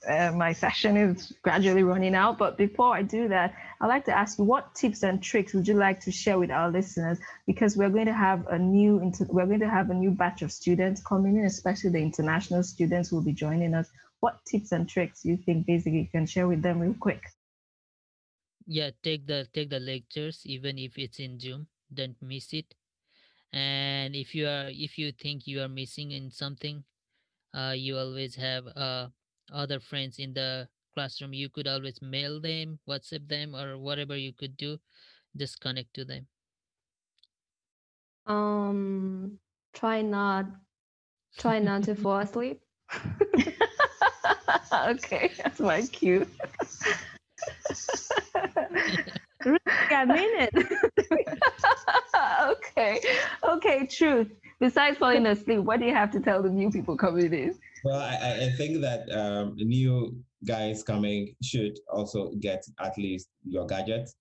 uh, 0.08 0.32
my 0.32 0.52
session 0.52 0.96
is 0.96 1.32
gradually 1.42 1.82
running 1.82 2.14
out. 2.14 2.38
But 2.38 2.56
before 2.56 2.94
I 2.94 3.02
do 3.02 3.28
that, 3.28 3.54
I'd 3.80 3.86
like 3.86 4.04
to 4.06 4.16
ask 4.16 4.38
you 4.38 4.44
what 4.44 4.74
tips 4.74 5.02
and 5.02 5.22
tricks 5.22 5.52
would 5.54 5.66
you 5.68 5.74
like 5.74 6.00
to 6.00 6.12
share 6.12 6.38
with 6.38 6.50
our 6.50 6.70
listeners? 6.70 7.18
Because 7.46 7.76
we're 7.76 7.90
going 7.90 8.06
to 8.06 8.14
have 8.14 8.46
a 8.48 8.58
new 8.58 9.12
we're 9.28 9.46
going 9.46 9.60
to 9.60 9.68
have 9.68 9.90
a 9.90 9.94
new 9.94 10.10
batch 10.10 10.42
of 10.42 10.50
students 10.52 11.02
coming 11.02 11.36
in, 11.36 11.44
especially 11.44 11.90
the 11.90 11.98
international 11.98 12.62
students 12.62 13.10
who 13.10 13.16
will 13.16 13.24
be 13.24 13.32
joining 13.32 13.74
us. 13.74 13.88
What 14.20 14.38
tips 14.46 14.72
and 14.72 14.88
tricks 14.88 15.24
you 15.24 15.36
think 15.36 15.66
basically 15.66 16.00
you 16.00 16.08
can 16.08 16.26
share 16.26 16.48
with 16.48 16.62
them 16.62 16.80
real 16.80 16.94
quick? 16.98 17.22
Yeah, 18.66 18.90
take 19.02 19.26
the 19.26 19.46
take 19.52 19.70
the 19.70 19.80
lectures 19.80 20.42
even 20.44 20.78
if 20.78 20.98
it's 20.98 21.20
in 21.20 21.38
Zoom. 21.38 21.68
Don't 21.92 22.16
miss 22.20 22.52
it. 22.52 22.74
And 23.52 24.16
if 24.16 24.34
you 24.34 24.48
are 24.48 24.68
if 24.70 24.98
you 24.98 25.12
think 25.12 25.46
you 25.46 25.62
are 25.62 25.68
missing 25.68 26.10
in 26.10 26.30
something, 26.30 26.82
uh, 27.56 27.72
you 27.74 27.96
always 27.96 28.36
have 28.36 28.66
uh, 28.76 29.08
other 29.52 29.80
friends 29.80 30.18
in 30.18 30.34
the 30.34 30.68
classroom 30.94 31.32
you 31.32 31.48
could 31.48 31.66
always 31.66 32.00
mail 32.02 32.40
them 32.40 32.78
whatsapp 32.88 33.26
them 33.28 33.54
or 33.56 33.78
whatever 33.78 34.16
you 34.16 34.32
could 34.32 34.56
do 34.56 34.78
just 35.36 35.60
connect 35.60 35.92
to 35.94 36.04
them 36.04 36.26
um 38.26 39.38
try 39.74 40.02
not 40.02 40.46
try 41.38 41.58
not 41.58 41.82
to 41.82 41.94
fall 41.94 42.18
asleep 42.18 42.60
okay 44.72 45.32
that's 45.38 45.60
my 45.60 45.82
cue 45.92 46.26
I 49.90 50.04
mean 50.04 50.30
it. 50.40 50.52
okay. 52.42 53.00
Okay, 53.44 53.86
truth. 53.86 54.28
Besides 54.58 54.96
falling 54.98 55.26
asleep, 55.26 55.60
what 55.60 55.80
do 55.80 55.86
you 55.86 55.94
have 55.94 56.10
to 56.12 56.20
tell 56.20 56.42
the 56.42 56.48
new 56.48 56.70
people 56.70 56.96
coming 56.96 57.32
in? 57.32 57.58
Well, 57.84 58.00
I, 58.00 58.46
I 58.46 58.50
think 58.56 58.80
that 58.80 59.10
um, 59.12 59.54
new 59.56 60.16
guys 60.46 60.82
coming 60.82 61.34
should 61.42 61.78
also 61.92 62.32
get 62.40 62.64
at 62.80 62.96
least 62.96 63.28
your 63.44 63.66
gadgets. 63.66 64.14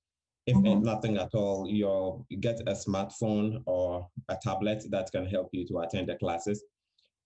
If 0.45 0.55
mm-hmm. 0.57 0.83
nothing 0.83 1.17
at 1.17 1.33
all, 1.33 1.67
you 1.67 2.25
get 2.39 2.59
a 2.67 2.73
smartphone 2.73 3.63
or 3.65 4.07
a 4.29 4.37
tablet 4.43 4.83
that 4.91 5.11
can 5.11 5.25
help 5.25 5.49
you 5.53 5.65
to 5.67 5.79
attend 5.79 6.09
the 6.09 6.15
classes 6.15 6.63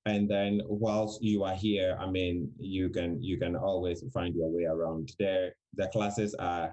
and 0.05 0.29
then 0.29 0.61
whilst 0.65 1.21
you 1.21 1.43
are 1.43 1.55
here 1.55 1.97
i 1.99 2.09
mean 2.09 2.49
you 2.57 2.89
can 2.89 3.21
you 3.21 3.37
can 3.37 3.55
always 3.55 4.03
find 4.13 4.35
your 4.35 4.49
way 4.49 4.63
around. 4.63 5.11
There 5.19 5.53
the 5.75 5.87
classes 5.87 6.35
are 6.35 6.71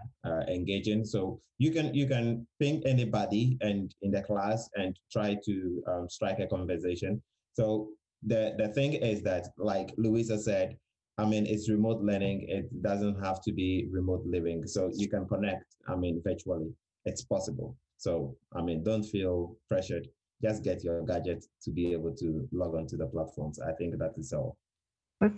engaging. 0.49 1.05
So 1.05 1.41
you 1.59 1.71
can 1.71 1.95
you 1.95 2.07
can 2.07 2.47
ping 2.61 2.83
anybody 2.87 3.59
and 3.61 3.95
in 4.03 4.11
the 4.11 4.23
class 4.23 4.69
and 4.77 4.97
try 5.13 5.37
to 5.45 5.83
um, 5.89 6.09
strike 6.09 6.39
a 6.39 6.47
conversation. 6.47 7.23
So 7.55 7.91
the 8.27 8.55
the 8.59 8.69
thing 8.69 8.95
is 8.95 9.23
that 9.23 9.49
like 9.59 9.93
louisa 9.99 10.39
said 10.39 10.77
i 11.19 11.25
mean 11.25 11.47
it's 11.47 11.69
remote 11.69 12.01
learning. 12.03 12.47
It 12.49 12.83
doesn't 12.83 13.23
have 13.23 13.43
to 13.43 13.53
be 13.53 13.89
remote 13.91 14.25
living. 14.27 14.67
So 14.67 14.91
you 14.95 15.09
can 15.09 15.27
connect 15.27 15.65
i 15.89 15.97
mean 15.97 16.23
virtually. 16.25 16.73
It's 17.05 17.23
possible. 17.23 17.77
So 17.99 18.37
i 18.55 18.63
mean 18.63 18.83
don't 18.83 19.05
feel 19.05 19.57
pressured 19.69 20.09
just 20.43 20.63
get 20.63 20.85
your 20.85 21.03
gadget 21.03 21.45
to 21.63 21.71
be 21.71 21.93
able 21.93 22.15
to 22.15 22.49
log 22.53 22.75
on 22.75 22.87
to 22.89 22.97
the 22.97 23.07
platforms. 23.07 23.59
I 23.59 23.73
think 23.73 23.99
that 23.99 24.15
is 24.19 24.33
all. 24.33 24.57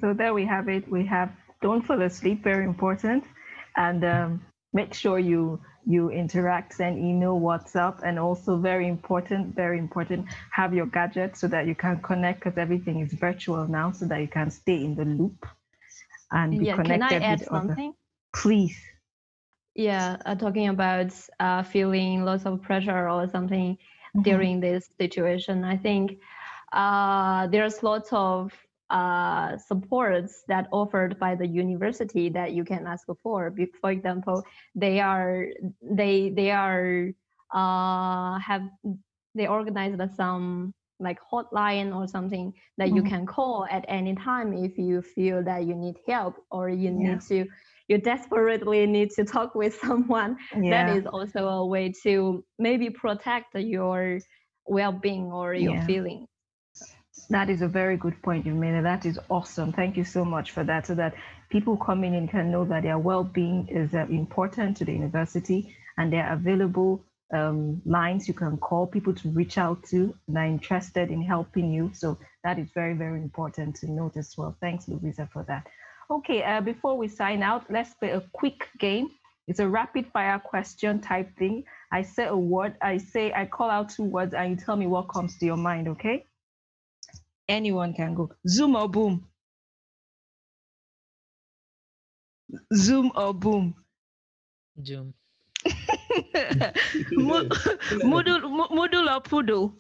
So 0.01 0.13
there 0.13 0.35
we 0.35 0.45
have 0.45 0.69
it. 0.69 0.89
We 0.91 1.07
have 1.07 1.31
don't 1.63 1.85
fall 1.85 2.03
asleep, 2.03 2.43
very 2.43 2.65
important, 2.65 3.25
and 3.77 4.05
um, 4.05 4.47
make 4.73 4.93
sure 4.95 5.19
you 5.19 5.61
you 5.87 6.11
interact, 6.11 6.75
send 6.75 6.99
email, 6.99 7.41
WhatsApp, 7.41 8.03
and 8.05 8.19
also 8.19 8.59
very 8.59 8.89
important, 8.89 9.55
very 9.55 9.79
important, 9.79 10.27
have 10.51 10.75
your 10.75 10.87
gadget 10.87 11.37
so 11.37 11.49
that 11.49 11.67
you 11.67 11.75
can 11.75 12.01
connect 12.03 12.45
because 12.45 12.59
everything 12.59 13.01
is 13.01 13.13
virtual 13.13 13.67
now, 13.67 13.93
so 13.93 14.05
that 14.07 14.21
you 14.21 14.29
can 14.29 14.51
stay 14.51 14.85
in 14.85 14.95
the 14.95 15.05
loop 15.05 15.47
and 16.33 16.59
be 16.59 16.67
yeah, 16.67 16.75
connected. 16.75 17.09
Can 17.09 17.23
I 17.23 17.25
add 17.25 17.41
something? 17.45 17.89
Other. 17.89 18.41
Please. 18.43 18.77
Yeah, 19.75 20.17
uh, 20.27 20.35
talking 20.35 20.69
about 20.69 21.13
uh, 21.39 21.63
feeling 21.63 22.25
lots 22.25 22.45
of 22.47 22.61
pressure 22.63 23.09
or 23.09 23.29
something 23.29 23.79
mm-hmm. 24.19 24.31
during 24.31 24.61
this 24.61 24.91
situation. 24.99 25.65
I 25.65 25.77
think 25.77 26.19
uh, 26.73 27.47
there's 27.49 27.83
lots 27.83 28.11
of 28.13 28.53
uh, 28.91 29.57
supports 29.59 30.45
that 30.49 30.67
offered 30.73 31.19
by 31.19 31.35
the 31.35 31.47
university 31.47 32.29
that 32.31 32.53
you 32.53 32.65
can 32.65 32.87
ask 32.87 33.07
for. 33.23 33.55
For 33.81 33.91
example, 33.91 34.45
they 34.75 35.01
are 35.01 35.47
they 35.83 36.31
they 36.31 36.51
are 36.51 37.11
uh, 37.53 38.39
have 38.39 38.63
they 39.35 39.47
organized 39.47 40.01
some 40.17 40.75
like 41.01 41.19
hotline 41.33 41.95
or 41.95 42.09
something 42.09 42.53
that 42.77 42.89
mm-hmm. 42.89 42.97
you 42.97 43.03
can 43.03 43.25
call 43.25 43.67
at 43.71 43.85
any 43.89 44.15
time 44.17 44.53
if 44.53 44.77
you 44.77 45.01
feel 45.01 45.43
that 45.45 45.65
you 45.65 45.75
need 45.75 45.97
help 46.09 46.35
or 46.51 46.69
you 46.69 46.91
yeah. 46.91 47.15
need 47.15 47.21
to 47.21 47.47
you 47.89 47.99
desperately 47.99 48.87
need 48.87 49.11
to 49.11 49.25
talk 49.25 49.55
with 49.55 49.75
someone, 49.87 50.37
Yeah. 50.55 50.71
that 50.87 50.97
is 50.97 51.07
also 51.07 51.49
a 51.49 51.67
way 51.67 51.93
to 52.05 52.45
maybe 52.59 52.91
protect 52.91 53.55
your 53.55 54.19
well-being 54.67 55.33
or 55.33 55.55
your 55.55 55.75
Yeah. 55.75 55.87
feeling. 55.87 56.27
That 57.31 57.51
is 57.51 57.63
a 57.63 57.69
very 57.69 57.97
good 57.97 58.21
point 58.23 58.47
you 58.47 58.55
made. 58.55 58.75
and 58.75 58.87
That 58.87 59.05
is 59.05 59.19
awesome. 59.29 59.73
Thank 59.73 59.97
you 59.97 60.05
so 60.05 60.25
much 60.25 60.53
for 60.53 60.65
that. 60.65 60.87
So 60.87 60.95
that 60.95 61.15
people 61.51 61.77
coming 61.77 62.15
in 62.15 62.29
can 62.29 62.51
know 62.51 62.65
that 62.67 62.83
their 62.83 62.99
well-being 62.99 63.69
is 63.69 63.95
uh, 63.95 64.07
important 64.11 64.77
to 64.79 64.85
the 64.85 64.93
university, 64.93 65.75
and 65.97 66.13
there 66.13 66.25
are 66.25 66.35
available 66.35 67.03
um, 67.35 67.83
lines 67.85 68.27
you 68.27 68.33
can 68.35 68.57
call 68.57 68.87
people 68.87 69.13
to 69.15 69.29
reach 69.31 69.59
out 69.59 69.83
to 69.91 70.15
that 70.29 70.41
are 70.41 70.47
interested 70.47 71.11
in 71.11 71.21
helping 71.21 71.71
you. 71.71 71.91
So 71.93 72.17
that 72.45 72.59
is 72.59 72.71
very, 72.73 72.95
very 72.95 73.21
important 73.21 73.77
to 73.77 73.91
note 73.91 74.17
as 74.17 74.35
well. 74.39 74.57
Thanks, 74.61 74.89
Louisa, 74.89 75.29
for 75.31 75.43
that. 75.45 75.67
Okay, 76.11 76.43
uh, 76.43 76.61
before 76.63 76.97
we 76.97 77.07
sign 77.09 77.43
out, 77.43 77.71
let's 77.71 77.95
play 77.95 78.11
a 78.11 78.23
quick 78.33 78.69
game. 78.79 79.09
It's 79.47 79.61
a 79.61 79.69
rapid 79.69 80.07
fire 80.13 80.39
question 80.39 81.01
type 81.01 81.37
thing. 81.39 81.65
I 81.93 82.03
say 82.03 82.27
a 82.27 82.37
word, 82.37 82.77
I 82.83 82.99
say, 82.99 83.33
I 83.33 83.47
call 83.47 83.71
out 83.71 83.91
two 83.91 84.05
words, 84.05 84.35
and 84.35 84.51
you 84.51 84.57
tell 84.57 84.77
me 84.77 84.87
what 84.87 85.09
comes 85.09 85.39
to 85.39 85.47
your 85.47 85.57
mind, 85.57 85.89
okay? 85.89 86.25
Anyone 87.49 87.95
can 87.95 88.15
go. 88.15 88.31
Zoom 88.47 88.77
or 88.77 88.89
boom? 88.89 89.27
Zoom 92.75 93.13
or 93.15 93.35
boom? 93.35 93.75
Zoom. 94.85 95.15
Mo- 97.17 97.49
Moodle, 98.05 98.51
mo- 98.51 98.69
Moodle 98.69 99.15
or 99.15 99.21
poodle? 99.21 99.75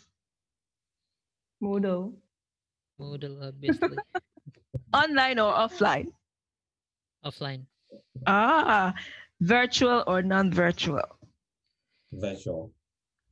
Moodle. 1.62 2.14
Moodle, 3.00 3.46
obviously. 3.46 3.96
Online 4.94 5.38
or 5.38 5.52
offline? 5.52 6.08
Offline. 7.24 7.66
Ah, 8.26 8.94
virtual 9.40 10.04
or 10.06 10.22
non-virtual? 10.22 11.18
Virtual. 12.12 12.72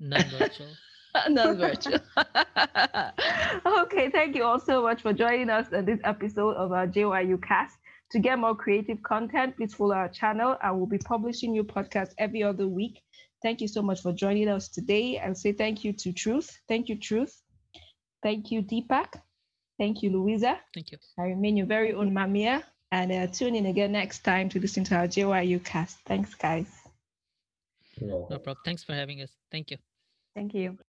Non-virtual. 0.00 0.68
non-virtual. 1.30 1.98
okay, 3.82 4.10
thank 4.10 4.34
you 4.34 4.44
all 4.44 4.60
so 4.60 4.82
much 4.82 5.02
for 5.02 5.12
joining 5.12 5.50
us 5.50 5.72
in 5.72 5.84
this 5.84 6.00
episode 6.04 6.56
of 6.56 6.72
our 6.72 6.86
JYU 6.86 7.42
cast. 7.42 7.76
To 8.12 8.20
get 8.20 8.38
more 8.38 8.54
creative 8.54 9.02
content, 9.02 9.56
please 9.56 9.74
follow 9.74 9.94
our 9.94 10.08
channel. 10.08 10.56
I 10.62 10.70
will 10.70 10.86
be 10.86 10.98
publishing 10.98 11.52
new 11.52 11.64
podcasts 11.64 12.14
every 12.18 12.42
other 12.42 12.68
week. 12.68 13.02
Thank 13.42 13.60
you 13.60 13.68
so 13.68 13.82
much 13.82 14.00
for 14.00 14.12
joining 14.12 14.48
us 14.48 14.68
today 14.68 15.18
and 15.18 15.36
say 15.36 15.52
thank 15.52 15.84
you 15.84 15.92
to 15.92 16.12
Truth. 16.12 16.56
Thank 16.68 16.88
you, 16.88 16.98
Truth. 16.98 17.42
Thank 18.22 18.50
you, 18.50 18.62
Deepak. 18.62 19.20
Thank 19.78 20.02
you, 20.02 20.10
Louisa. 20.10 20.58
Thank 20.74 20.92
you. 20.92 20.98
I 21.18 21.24
remain 21.24 21.56
your 21.56 21.66
very 21.66 21.92
own 21.92 22.12
Mamia. 22.12 22.62
And 22.92 23.12
uh, 23.12 23.26
tune 23.26 23.54
in 23.54 23.66
again 23.66 23.92
next 23.92 24.20
time 24.20 24.48
to 24.50 24.60
listen 24.60 24.84
to 24.84 24.96
our 24.96 25.08
JYU 25.08 25.62
cast. 25.64 25.98
Thanks, 26.06 26.34
guys. 26.34 26.66
No 28.00 28.26
problem. 28.28 28.56
Thanks 28.64 28.84
for 28.84 28.94
having 28.94 29.22
us. 29.22 29.32
Thank 29.50 29.70
you. 29.70 29.78
Thank 30.34 30.54
you. 30.54 30.78